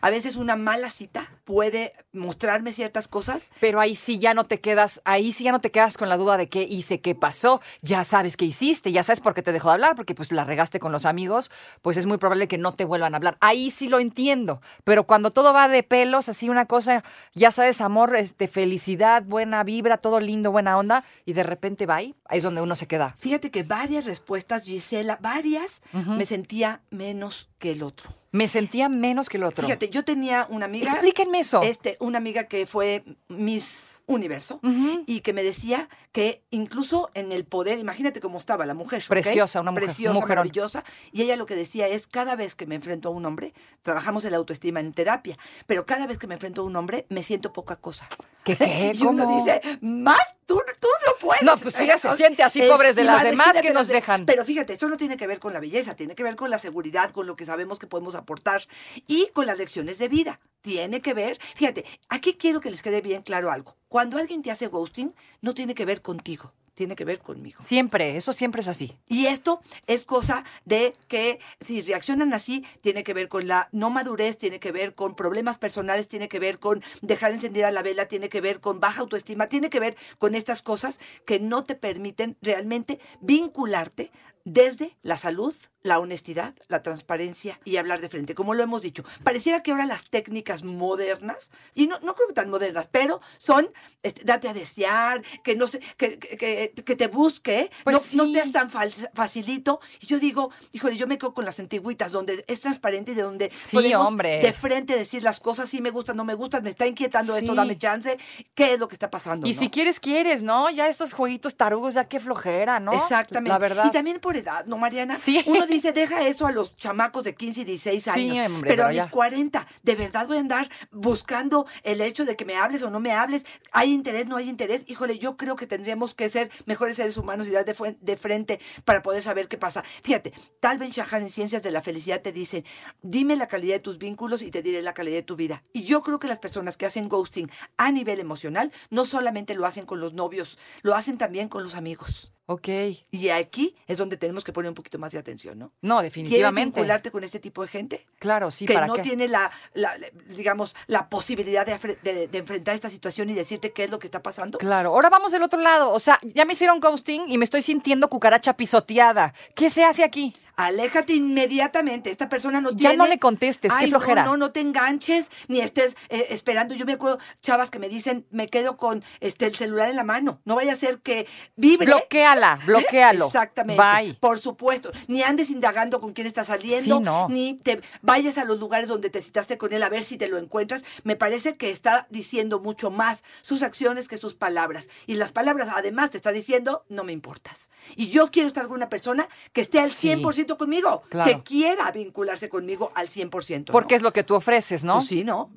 A 0.00 0.10
veces 0.10 0.36
una 0.36 0.56
mala 0.56 0.90
cita 0.90 1.26
puede 1.44 1.92
mostrarme 2.12 2.72
ciertas 2.72 3.08
cosas 3.08 3.50
Pero 3.60 3.80
ahí 3.80 3.94
sí 3.94 4.18
ya 4.18 4.34
no 4.34 4.44
te 4.44 4.60
quedas, 4.60 5.00
ahí 5.04 5.32
sí 5.32 5.44
ya 5.44 5.52
no 5.52 5.60
te 5.60 5.70
quedas 5.70 5.96
con 5.96 6.08
la 6.08 6.16
duda 6.16 6.36
de 6.36 6.48
qué 6.48 6.62
hice, 6.62 7.00
qué 7.00 7.14
pasó. 7.14 7.60
Ya 7.80 8.04
sabes 8.04 8.36
qué 8.36 8.44
hiciste, 8.44 8.92
ya 8.92 9.02
sabes 9.02 9.20
por 9.20 9.34
qué 9.34 9.42
te 9.42 9.52
dejó 9.52 9.68
de 9.68 9.74
hablar, 9.74 9.96
porque 9.96 10.14
pues 10.14 10.32
la 10.32 10.44
regaste 10.44 10.80
con 10.80 10.92
los 10.92 11.04
amigos, 11.04 11.50
pues 11.82 11.96
es 11.96 12.06
muy 12.06 12.18
probable 12.18 12.48
que 12.48 12.58
no 12.58 12.74
te 12.74 12.84
vuelvan 12.84 13.14
a 13.14 13.16
hablar. 13.16 13.36
Ahí 13.40 13.70
sí 13.70 13.88
lo 13.88 13.98
entiendo. 13.98 14.60
Pero 14.84 15.04
cuando 15.04 15.30
todo 15.30 15.52
va 15.52 15.68
de 15.68 15.82
pelos, 15.82 16.28
así 16.28 16.48
una 16.48 16.66
cosa, 16.66 17.02
ya 17.34 17.50
sabes, 17.50 17.80
amor, 17.80 18.16
este, 18.16 18.48
felicidad, 18.48 19.22
buena 19.24 19.64
vibra, 19.64 19.98
todo 19.98 20.20
lindo, 20.20 20.50
buena 20.50 20.78
onda, 20.78 21.04
y 21.24 21.32
de 21.32 21.42
repente 21.42 21.86
va 21.86 21.96
ahí, 21.96 22.14
ahí 22.26 22.38
es 22.38 22.44
donde 22.44 22.60
uno 22.60 22.74
se 22.74 22.86
queda. 22.86 23.14
Fíjate 23.18 23.50
que 23.50 23.62
varias 23.62 24.04
respuestas, 24.04 24.64
Gisela, 24.64 25.18
varias, 25.20 25.82
me 25.92 26.26
sentía 26.26 26.82
menos 26.90 27.50
que 27.58 27.72
el 27.72 27.82
otro. 27.82 28.10
Me 28.32 28.48
sentía 28.48 28.88
menos 28.88 29.28
que 29.28 29.36
el 29.36 29.44
otro. 29.44 29.64
Fíjate, 29.66 29.90
yo 29.90 30.04
tenía 30.04 30.46
una 30.50 30.64
amiga. 30.64 30.90
Explíquenme 30.90 31.38
eso. 31.40 31.62
Este, 31.62 31.96
una 32.00 32.18
amiga 32.18 32.44
que 32.44 32.64
fue 32.66 33.04
Miss 33.28 34.02
Universo 34.06 34.60
y 35.06 35.20
que 35.20 35.32
me 35.32 35.42
decía 35.44 35.88
que 36.10 36.42
incluso 36.50 37.10
en 37.14 37.30
el 37.30 37.44
poder, 37.44 37.78
imagínate 37.78 38.20
cómo 38.20 38.38
estaba 38.38 38.66
la 38.66 38.74
mujer. 38.74 39.02
Preciosa, 39.08 39.60
una 39.60 39.70
mujer, 39.70 39.84
Preciosa, 39.84 40.14
mujerón. 40.14 40.28
maravillosa. 40.28 40.82
Y 41.12 41.22
ella 41.22 41.36
lo 41.36 41.46
que 41.46 41.54
decía 41.54 41.86
es, 41.88 42.08
cada 42.08 42.34
vez 42.34 42.54
que 42.54 42.66
me 42.66 42.74
enfrento 42.74 43.08
a 43.08 43.12
un 43.12 43.24
hombre, 43.26 43.54
trabajamos 43.82 44.24
en 44.24 44.32
la 44.32 44.38
autoestima 44.38 44.80
en 44.80 44.92
terapia, 44.92 45.38
pero 45.66 45.86
cada 45.86 46.06
vez 46.06 46.18
que 46.18 46.26
me 46.26 46.34
enfrento 46.34 46.62
a 46.62 46.64
un 46.64 46.74
hombre, 46.74 47.06
me 47.10 47.22
siento 47.22 47.52
poca 47.52 47.76
cosa. 47.76 48.08
¿Qué, 48.44 48.56
qué? 48.56 48.92
Y 48.94 49.04
uno 49.04 49.24
¿Cómo? 49.24 49.44
dice, 49.44 49.60
más, 49.82 50.18
tú, 50.52 50.62
tú 50.80 50.88
no 51.06 51.12
puedes. 51.18 51.42
No, 51.42 51.56
pues 51.56 51.78
ella 51.80 51.96
se 51.98 52.12
siente 52.12 52.42
así, 52.42 52.62
pobres 52.62 52.94
de 52.94 53.04
las 53.04 53.22
demás 53.22 53.56
que 53.60 53.72
nos 53.72 53.88
dejan. 53.88 54.26
Pero 54.26 54.44
fíjate, 54.44 54.74
eso 54.74 54.88
no 54.88 54.96
tiene 54.96 55.16
que 55.16 55.26
ver 55.26 55.38
con 55.38 55.52
la 55.52 55.60
belleza, 55.60 55.94
tiene 55.94 56.14
que 56.14 56.22
ver 56.22 56.36
con 56.36 56.50
la 56.50 56.58
seguridad, 56.58 57.10
con 57.10 57.26
lo 57.26 57.36
que 57.36 57.44
sabemos 57.44 57.78
que 57.78 57.86
podemos 57.86 58.14
aportar 58.14 58.62
y 59.06 59.28
con 59.28 59.46
las 59.46 59.58
lecciones 59.58 59.98
de 59.98 60.08
vida. 60.08 60.40
Tiene 60.60 61.00
que 61.00 61.14
ver, 61.14 61.38
fíjate, 61.54 61.84
aquí 62.08 62.34
quiero 62.34 62.60
que 62.60 62.70
les 62.70 62.82
quede 62.82 63.00
bien 63.00 63.22
claro 63.22 63.50
algo. 63.50 63.76
Cuando 63.88 64.18
alguien 64.18 64.42
te 64.42 64.50
hace 64.50 64.68
ghosting, 64.68 65.14
no 65.40 65.54
tiene 65.54 65.74
que 65.74 65.84
ver 65.84 66.02
contigo, 66.02 66.52
tiene 66.74 66.96
que 66.96 67.04
ver 67.04 67.20
conmigo. 67.20 67.62
Siempre, 67.64 68.16
eso 68.16 68.32
siempre 68.32 68.62
es 68.62 68.68
así. 68.68 68.96
Y 69.08 69.26
esto 69.26 69.60
es 69.86 70.04
cosa 70.04 70.44
de 70.64 70.94
que 71.08 71.38
si 71.60 71.82
reaccionan 71.82 72.34
así, 72.34 72.64
tiene 72.80 73.04
que 73.04 73.14
ver 73.14 73.28
con 73.28 73.46
la 73.46 73.68
no 73.72 73.90
madurez, 73.90 74.38
tiene 74.38 74.58
que 74.58 74.72
ver 74.72 74.94
con 74.94 75.14
problemas 75.14 75.58
personales, 75.58 76.08
tiene 76.08 76.28
que 76.28 76.38
ver 76.38 76.58
con 76.58 76.82
dejar 77.02 77.32
encendida 77.32 77.70
la 77.70 77.82
vela, 77.82 78.08
tiene 78.08 78.28
que 78.28 78.40
ver 78.40 78.60
con 78.60 78.80
baja 78.80 79.00
autoestima, 79.00 79.48
tiene 79.48 79.70
que 79.70 79.80
ver 79.80 79.96
con 80.18 80.34
estas 80.34 80.62
cosas 80.62 81.00
que 81.26 81.40
no 81.40 81.64
te 81.64 81.74
permiten 81.74 82.36
realmente 82.40 82.98
vincularte 83.20 84.10
desde 84.44 84.96
la 85.02 85.16
salud, 85.16 85.54
la 85.82 85.98
honestidad, 85.98 86.54
la 86.68 86.82
transparencia 86.82 87.58
y 87.64 87.76
hablar 87.76 88.00
de 88.00 88.08
frente, 88.08 88.34
como 88.34 88.54
lo 88.54 88.62
hemos 88.62 88.82
dicho. 88.82 89.04
Pareciera 89.24 89.62
que 89.62 89.72
ahora 89.72 89.84
las 89.86 90.04
técnicas 90.10 90.62
modernas, 90.64 91.50
y 91.74 91.86
no, 91.88 91.98
no 92.00 92.14
creo 92.14 92.28
que 92.28 92.34
tan 92.34 92.50
modernas, 92.50 92.88
pero 92.90 93.20
son 93.38 93.68
este, 94.02 94.22
date 94.24 94.48
a 94.48 94.54
desear, 94.54 95.22
que 95.42 95.56
no 95.56 95.66
sé, 95.66 95.80
que, 95.96 96.18
que, 96.18 96.72
que- 96.84 96.96
te 96.96 97.06
busque, 97.08 97.70
Pues 97.84 98.14
no, 98.14 98.24
no 98.24 98.26
sí. 98.26 98.34
seas 98.34 98.52
tan 98.52 98.68
facilito. 98.70 99.80
Y 100.00 100.06
yo 100.06 100.18
digo, 100.18 100.50
híjole, 100.72 100.96
yo 100.96 101.06
me 101.06 101.18
quedo 101.18 101.34
con 101.34 101.44
las 101.44 101.58
antigüitas, 101.58 102.12
donde 102.12 102.44
es 102.46 102.60
transparente 102.60 103.12
y 103.12 103.14
de 103.14 103.22
donde 103.22 103.50
Sí, 103.50 103.76
podemos 103.76 104.06
hombre. 104.06 104.40
de 104.40 104.52
frente 104.52 104.94
decir 104.96 105.22
las 105.22 105.40
cosas, 105.40 105.68
si 105.68 105.80
me 105.80 105.90
gustan, 105.90 106.16
no 106.16 106.24
me 106.24 106.34
gustan, 106.34 106.62
me 106.62 106.70
está 106.70 106.86
inquietando 106.86 107.34
esto, 107.36 107.52
Sí. 107.52 107.56
dame 107.56 107.76
chance, 107.78 108.18
qué 108.54 108.74
es 108.74 108.78
lo 108.80 108.88
que 108.88 108.94
está 108.94 109.10
pasando. 109.10 109.46
Y 109.46 109.52
no? 109.52 109.58
si 109.58 109.70
quieres, 109.70 109.98
quieres, 110.00 110.42
¿no? 110.42 110.70
Ya 110.70 110.86
estos 110.88 111.12
jueguitos 111.14 111.56
tarugos, 111.56 111.94
ya 111.94 112.04
qué 112.08 112.20
flojera, 112.20 112.78
¿no? 112.78 112.92
Exactamente. 112.92 113.48
La 113.50 113.58
verdad. 113.58 113.84
Y 113.86 113.90
también 113.90 114.20
por 114.20 114.36
edad, 114.36 114.64
¿no, 114.66 114.76
Mariana? 114.78 115.16
Sí. 115.16 115.42
Uno 115.46 115.66
dice, 115.72 115.92
deja 115.92 116.26
eso 116.26 116.46
a 116.46 116.52
los 116.52 116.76
chamacos 116.76 117.24
de 117.24 117.34
15 117.34 117.62
y 117.62 117.64
16 117.64 118.02
Sí, 118.02 118.10
años. 118.10 118.46
hombre, 118.46 118.68
pero 118.68 118.84
a 118.84 118.88
mis 118.88 118.96
ya. 118.98 119.10
40, 119.10 119.66
¿de 119.82 119.94
verdad 119.94 120.26
voy 120.26 120.36
a 120.36 120.40
andar 120.40 120.68
buscando 120.90 121.66
el 121.82 122.00
hecho 122.00 122.24
de 122.24 122.36
que 122.36 122.44
me 122.44 122.56
hables 122.56 122.82
o 122.82 122.90
no 122.90 123.00
me 123.00 123.12
hables? 123.12 123.44
¿Hay 123.72 123.92
interés, 123.92 124.26
no 124.26 124.36
hay 124.36 124.48
interés? 124.48 124.84
Híjole, 124.88 125.18
yo 125.18 125.36
creo 125.36 125.56
que 125.56 125.66
tendríamos 125.66 126.14
que 126.14 126.28
ser 126.28 126.50
mejores 126.66 126.96
seres 126.96 127.16
humanos 127.16 127.48
y 127.48 127.50
dar 127.50 127.64
de, 127.64 127.96
de 128.00 128.16
frente 128.16 128.60
para 128.84 129.02
poder 129.02 129.22
saber 129.22 129.48
qué 129.48 129.58
pasa. 129.58 129.82
Fíjate, 130.02 130.32
Tal 130.60 130.78
Ben 130.78 130.90
Shahar 130.90 131.22
en 131.22 131.30
Ciencias 131.30 131.62
de 131.62 131.70
la 131.70 131.80
Felicidad 131.80 132.20
te 132.22 132.32
dicen, 132.32 132.64
dime 133.02 133.36
la 133.36 133.48
calidad 133.48 133.74
de 133.74 133.80
tus 133.80 133.98
vínculos 133.98 134.42
y 134.42 134.50
te 134.50 134.62
diré 134.62 134.82
la 134.82 134.94
calidad 134.94 135.16
de 135.16 135.22
tu 135.22 135.36
vida. 135.36 135.62
Y 135.72 135.84
yo 135.84 136.02
creo 136.02 136.18
que 136.18 136.28
las 136.28 136.38
personas 136.38 136.76
que 136.76 136.86
hacen 136.86 137.08
ghosting 137.08 137.50
a 137.76 137.90
nivel 137.90 138.20
emocional 138.20 138.72
no 138.90 139.04
solamente 139.04 139.54
lo 139.54 139.66
hacen 139.66 139.86
con 139.86 140.00
los 140.00 140.12
novios, 140.12 140.58
lo 140.82 140.94
hacen 140.94 141.18
también 141.18 141.48
con 141.48 141.62
los 141.62 141.74
amigos. 141.74 142.32
Ok. 142.46 142.68
Y 143.12 143.28
aquí 143.28 143.74
es 143.86 143.98
donde 143.98 144.16
tenemos 144.16 144.42
que 144.44 144.52
poner 144.52 144.68
un 144.68 144.74
poquito 144.74 144.98
más 144.98 145.12
de 145.12 145.18
atención, 145.18 145.58
¿no? 145.58 145.72
No, 145.80 145.96
¿Quieres 146.00 146.12
definitivamente. 146.12 146.80
vincularte 146.80 147.10
con 147.10 147.22
este 147.24 147.38
tipo 147.38 147.62
de 147.62 147.68
gente? 147.68 148.06
Claro, 148.18 148.50
sí, 148.50 148.66
que 148.66 148.74
¿para 148.74 148.86
no 148.88 148.94
qué? 148.94 149.02
tiene 149.02 149.28
la, 149.28 149.50
la- 149.74 149.94
digamos, 150.36 150.74
la 150.88 151.08
posibilidad 151.08 151.64
de, 151.64 151.74
afre- 151.78 152.00
de- 152.02 152.26
de 152.28 152.38
enfrentar 152.38 152.74
esta 152.74 152.90
situación 152.90 153.30
y 153.30 153.34
decirte 153.34 153.72
qué 153.72 153.84
es 153.84 153.90
lo 153.90 153.98
que 153.98 154.06
está 154.08 154.22
pasando. 154.22 154.58
Claro, 154.58 154.90
ahora 154.90 155.08
vamos 155.08 155.30
del 155.32 155.42
otro 155.42 155.60
lado. 155.60 155.92
O 155.92 155.98
sea, 156.00 156.18
ya 156.34 156.44
me 156.44 156.54
hicieron 156.54 156.80
ghosting 156.80 157.24
y 157.28 157.38
me 157.38 157.44
estoy 157.44 157.62
sintiendo 157.62 158.08
cucaracha 158.08 158.56
pisoteada. 158.56 159.32
¿Qué 159.54 159.70
se 159.70 159.84
hace 159.84 160.02
aquí? 160.04 160.34
Aléjate 160.66 161.14
inmediatamente. 161.14 162.10
Esta 162.10 162.28
persona 162.28 162.60
no 162.60 162.70
Ya 162.70 162.76
tiene... 162.90 162.96
no 162.96 163.06
le 163.06 163.18
contestes, 163.18 163.70
qué 163.72 163.78
Ay, 163.84 163.90
flojera. 163.90 164.24
No, 164.24 164.32
no, 164.32 164.36
no 164.38 164.52
te 164.52 164.60
enganches, 164.60 165.30
ni 165.48 165.60
estés 165.60 165.96
eh, 166.08 166.26
esperando. 166.30 166.74
Yo 166.74 166.84
me 166.86 166.94
acuerdo, 166.94 167.18
chavas, 167.42 167.70
que 167.70 167.78
me 167.78 167.88
dicen, 167.88 168.26
me 168.30 168.48
quedo 168.48 168.76
con 168.76 169.04
este 169.20 169.46
el 169.46 169.56
celular 169.56 169.88
en 169.90 169.96
la 169.96 170.04
mano. 170.04 170.40
No 170.44 170.54
vaya 170.54 170.72
a 170.72 170.76
ser 170.76 171.00
que 171.00 171.26
vibre. 171.56 171.86
Bloquéala, 171.86 172.58
bloquéalo. 172.66 173.26
Exactamente. 173.26 173.82
Bye. 173.82 174.14
Por 174.14 174.38
supuesto. 174.38 174.90
Ni 175.08 175.22
andes 175.22 175.50
indagando 175.50 176.00
con 176.00 176.12
quién 176.12 176.26
está 176.26 176.44
saliendo, 176.44 176.98
Sí, 176.98 177.02
no. 177.02 177.28
ni 177.28 177.54
te 177.54 177.80
vayas 178.02 178.38
a 178.38 178.44
los 178.44 178.58
lugares 178.60 178.88
donde 178.88 179.10
te 179.10 179.20
citaste 179.22 179.58
con 179.58 179.72
él 179.72 179.82
a 179.82 179.88
ver 179.88 180.02
si 180.02 180.16
te 180.16 180.28
lo 180.28 180.38
encuentras. 180.38 180.84
Me 181.04 181.16
parece 181.16 181.56
que 181.56 181.70
está 181.70 182.06
diciendo 182.10 182.60
mucho 182.60 182.90
más 182.90 183.24
sus 183.42 183.62
acciones 183.62 184.08
que 184.08 184.16
sus 184.18 184.34
palabras. 184.34 184.88
Y 185.06 185.14
las 185.14 185.32
palabras, 185.32 185.68
además, 185.74 186.10
te 186.10 186.16
está 186.16 186.30
diciendo, 186.32 186.84
no 186.88 187.04
me 187.04 187.12
importas. 187.12 187.68
Y 187.96 188.08
yo 188.10 188.30
quiero 188.30 188.46
estar 188.46 188.66
con 188.66 188.76
una 188.76 188.88
persona 188.88 189.28
que 189.52 189.60
esté 189.60 189.78
al 189.80 189.90
Sí. 189.90 190.08
100% 190.08 190.51
conmigo, 190.56 191.02
Claro. 191.08 191.30
que 191.30 191.42
quiera 191.42 191.90
vincularse 191.90 192.48
conmigo 192.48 192.92
al 192.94 193.08
100%. 193.08 193.66
¿no? 193.68 193.72
Porque 193.72 193.94
es 193.94 194.02
lo 194.02 194.12
que 194.12 194.24
tú 194.24 194.34
ofreces, 194.34 194.84
¿no? 194.84 194.96
Pues 194.96 195.08
sí, 195.08 195.24
¿no? 195.24 195.50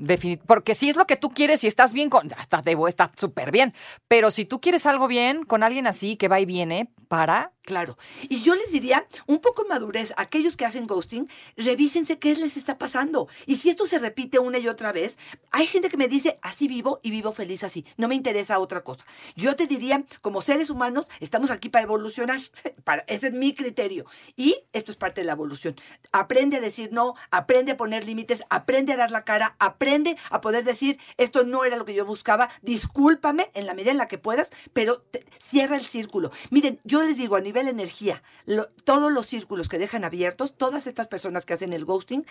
Porque 0.45 0.75
si 0.75 0.89
es 0.89 0.95
lo 0.95 1.05
que 1.05 1.15
tú 1.17 1.31
quieres 1.31 1.63
y 1.63 1.67
estás 1.67 1.93
bien 1.93 2.09
con. 2.09 2.29
Debo, 2.63 2.87
está 2.87 3.11
súper 3.15 3.51
bien. 3.51 3.73
Pero 4.07 4.31
si 4.31 4.45
tú 4.45 4.59
quieres 4.61 4.85
algo 4.85 5.07
bien 5.07 5.43
con 5.43 5.63
alguien 5.63 5.87
así 5.87 6.15
que 6.15 6.27
va 6.27 6.39
y 6.39 6.45
viene, 6.45 6.89
para. 7.07 7.51
Claro. 7.65 7.97
Y 8.29 8.43
yo 8.43 8.53
les 8.53 8.71
diría, 8.71 9.07
un 9.25 9.39
poco 9.39 9.65
madurez, 9.67 10.13
aquellos 10.17 10.55
que 10.55 10.65
hacen 10.65 10.85
ghosting, 10.85 11.27
revísense 11.57 12.19
qué 12.19 12.35
les 12.35 12.57
está 12.57 12.77
pasando. 12.77 13.27
Y 13.47 13.55
si 13.55 13.71
esto 13.71 13.87
se 13.87 13.97
repite 13.97 14.37
una 14.37 14.59
y 14.59 14.67
otra 14.67 14.91
vez, 14.91 15.17
hay 15.51 15.65
gente 15.65 15.89
que 15.89 15.97
me 15.97 16.07
dice, 16.07 16.37
así 16.43 16.67
vivo 16.67 16.99
y 17.01 17.09
vivo 17.09 17.31
feliz 17.31 17.63
así, 17.63 17.83
no 17.97 18.07
me 18.07 18.13
interesa 18.13 18.59
otra 18.59 18.83
cosa. 18.83 19.03
Yo 19.35 19.55
te 19.55 19.65
diría, 19.65 20.05
como 20.21 20.43
seres 20.43 20.69
humanos, 20.69 21.07
estamos 21.19 21.49
aquí 21.49 21.69
para 21.69 21.83
evolucionar. 21.83 22.39
Para, 22.83 23.03
ese 23.07 23.27
es 23.27 23.33
mi 23.33 23.53
criterio. 23.55 24.05
Y 24.35 24.55
esto 24.71 24.91
es 24.91 24.97
parte 24.97 25.21
de 25.21 25.25
la 25.25 25.33
evolución. 25.33 25.75
Aprende 26.11 26.57
a 26.57 26.61
decir 26.61 26.89
no, 26.91 27.15
aprende 27.31 27.71
a 27.71 27.77
poner 27.77 28.05
límites, 28.05 28.43
aprende 28.49 28.93
a 28.93 28.97
dar 28.97 29.09
la 29.09 29.23
cara, 29.23 29.55
aprende 29.57 30.17
a 30.29 30.39
poder 30.39 30.63
decir, 30.63 30.99
esto 31.17 31.45
no 31.45 31.65
era 31.65 31.77
lo 31.77 31.85
que 31.85 31.95
yo 31.95 32.05
buscaba, 32.05 32.49
discúlpame 32.61 33.49
en 33.55 33.65
la 33.65 33.73
medida 33.73 33.89
en 33.91 33.97
la 33.97 34.07
que 34.07 34.19
puedas, 34.19 34.51
pero 34.73 35.03
cierra 35.49 35.77
el 35.77 35.85
círculo. 35.85 36.31
Miren, 36.51 36.79
yo 36.83 37.01
les 37.01 37.17
digo, 37.17 37.35
a 37.35 37.41
nivel 37.41 37.54
energía, 37.61 38.21
lo- 38.45 38.67
todos 38.83 39.11
los 39.11 39.25
círculos 39.27 39.69
que 39.69 39.77
dejan 39.77 40.03
abiertos, 40.03 40.55
todas 40.57 40.87
estas 40.87 41.07
personas 41.07 41.45
que 41.45 41.53
hacen 41.53 41.73
el 41.73 41.85
ghosting, 41.85 42.25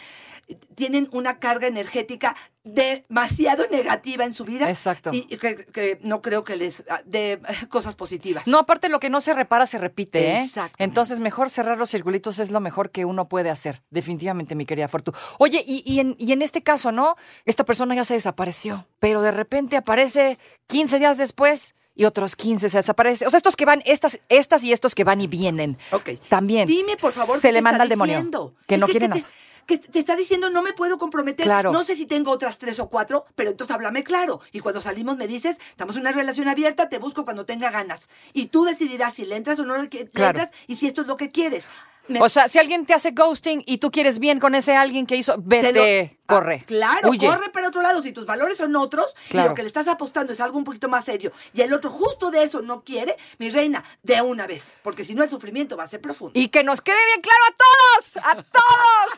tienen 0.74 1.08
una 1.12 1.38
carga 1.38 1.66
energética 1.66 2.36
demasiado 2.64 3.66
negativa 3.70 4.24
en 4.24 4.32
su 4.34 4.44
vida. 4.44 4.68
Exacto. 4.70 5.10
Y 5.12 5.22
que, 5.36 5.56
que 5.56 5.98
no 6.02 6.22
creo 6.22 6.44
que 6.44 6.56
les 6.56 6.84
ah, 6.88 7.00
dé 7.04 7.32
eh, 7.32 7.40
cosas 7.68 7.94
positivas. 7.96 8.46
No, 8.46 8.58
aparte 8.60 8.88
lo 8.88 9.00
que 9.00 9.10
no 9.10 9.20
se 9.20 9.34
repara 9.34 9.66
se 9.66 9.78
repite, 9.78 10.18
¿eh? 10.30 10.42
Exactamente. 10.44 10.84
Entonces, 10.84 11.20
mejor 11.20 11.50
cerrar 11.50 11.78
los 11.78 11.90
circulitos 11.90 12.38
es 12.38 12.50
lo 12.50 12.60
mejor 12.60 12.90
que 12.90 13.04
uno 13.04 13.28
puede 13.28 13.50
hacer. 13.50 13.82
Definitivamente, 13.90 14.54
mi 14.54 14.66
querida 14.66 14.88
Fortu. 14.88 15.12
Oye, 15.38 15.62
y, 15.66 15.82
y 15.86 16.00
en, 16.00 16.16
y 16.18 16.32
en 16.32 16.42
este 16.42 16.62
caso, 16.62 16.92
¿no? 16.92 17.16
Esta 17.44 17.64
persona 17.64 17.94
ya 17.94 18.04
se 18.04 18.14
desapareció, 18.14 18.86
pero 18.98 19.22
de 19.22 19.30
repente 19.32 19.76
aparece 19.76 20.38
15 20.66 20.98
días 20.98 21.18
después 21.18 21.74
y 21.94 22.04
otros 22.06 22.36
15 22.36 22.68
se 22.70 22.78
desaparece. 22.78 23.26
O 23.26 23.30
sea, 23.30 23.36
estos 23.38 23.56
que 23.56 23.64
van, 23.64 23.82
estas, 23.84 24.18
estas 24.28 24.64
y 24.64 24.72
estos 24.72 24.94
que 24.94 25.04
van 25.04 25.20
y 25.20 25.26
vienen. 25.26 25.78
Ok. 25.92 26.10
También. 26.28 26.66
Dime, 26.66 26.96
por 26.96 27.12
favor, 27.12 27.40
Se 27.40 27.48
¿qué 27.48 27.52
le 27.52 27.58
te 27.60 27.62
manda 27.62 27.82
al 27.82 27.88
demonio. 27.88 28.14
diciendo? 28.14 28.54
Que 28.66 28.74
Es 28.74 28.80
no 28.80 28.86
quiere 28.86 29.08
te, 29.08 29.08
nada. 29.20 29.28
que 29.66 29.78
te 29.78 29.98
está 30.00 30.16
diciendo 30.16 30.50
no 30.50 30.60
me 30.62 30.72
puedo 30.72 30.98
comprometer. 30.98 31.44
Claro. 31.46 31.72
No 31.72 31.84
sé 31.84 31.94
si 31.96 32.06
tengo 32.06 32.30
otras 32.32 32.58
tres 32.58 32.78
o 32.80 32.88
cuatro, 32.90 33.26
pero 33.36 33.50
entonces 33.50 33.74
háblame 33.74 34.02
claro. 34.04 34.40
Y 34.52 34.60
cuando 34.60 34.80
salimos 34.80 35.16
me 35.16 35.26
dices, 35.28 35.56
estamos 35.70 35.94
en 35.96 36.02
una 36.02 36.12
relación 36.12 36.48
abierta, 36.48 36.88
te 36.88 36.98
busco 36.98 37.24
cuando 37.24 37.44
tenga 37.46 37.70
ganas. 37.70 38.08
Y 38.32 38.46
tú 38.46 38.64
decidirás 38.64 39.14
si 39.14 39.24
le 39.24 39.36
entras 39.36 39.58
o 39.60 39.64
no 39.64 39.76
le, 39.76 39.88
le 39.90 40.06
Claro. 40.10 40.40
entras 40.40 40.50
y 40.66 40.76
si 40.76 40.86
esto 40.88 41.02
es 41.02 41.06
lo 41.06 41.16
que 41.16 41.28
quieres. 41.30 41.66
Me- 42.06 42.20
O 42.20 42.28
sea, 42.28 42.48
si 42.48 42.58
alguien 42.58 42.84
te 42.84 42.92
hace 42.92 43.12
ghosting 43.12 43.62
y 43.66 43.78
tú 43.78 43.90
quieres 43.90 44.18
bien 44.18 44.38
con 44.38 44.54
ese 44.54 44.74
alguien 44.76 45.06
que 45.06 45.16
hizo, 45.16 45.36
vete, 45.38 45.72
lo- 45.72 46.10
corre. 46.26 46.58
Ah, 46.62 46.64
claro, 46.66 47.08
huye. 47.10 47.26
corre 47.26 47.48
para 47.50 47.68
otro 47.68 47.80
lado. 47.80 48.02
Si 48.02 48.12
tus 48.12 48.26
valores 48.26 48.58
son 48.58 48.76
otros 48.76 49.14
y 49.30 49.36
lo 49.38 49.54
que 49.54 49.62
le 49.62 49.68
estás 49.68 49.88
apostando 49.88 50.32
es 50.32 50.40
algo 50.40 50.58
un 50.58 50.64
poquito 50.64 50.88
más 50.88 51.06
serio 51.06 51.32
y 51.54 51.62
el 51.62 51.72
otro 51.72 51.90
justo 51.90 52.30
de 52.30 52.42
eso 52.42 52.60
no 52.60 52.84
quiere, 52.84 53.16
mi 53.38 53.48
reina, 53.48 53.82
de 54.02 54.20
una 54.20 54.46
vez. 54.46 54.76
Porque 54.82 55.02
si 55.02 55.14
no, 55.14 55.22
el 55.22 55.30
sufrimiento 55.30 55.76
va 55.78 55.84
a 55.84 55.88
ser 55.88 56.00
profundo. 56.02 56.38
Y 56.38 56.48
que 56.48 56.62
nos 56.62 56.80
quede 56.82 57.02
bien 57.06 57.22
claro 57.22 57.44
a 57.48 57.54
todos, 57.56 58.24
a 58.24 58.34
todos. 58.42 59.14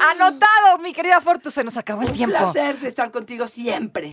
Anotado, 0.12 0.78
mi 0.80 0.92
querida 0.94 1.20
Fortu, 1.20 1.50
se 1.50 1.64
nos 1.64 1.76
acabó 1.76 2.02
el 2.02 2.08
Un 2.08 2.14
tiempo. 2.14 2.36
placer 2.38 2.78
de 2.78 2.88
estar 2.88 3.10
contigo 3.10 3.46
siempre. 3.46 4.12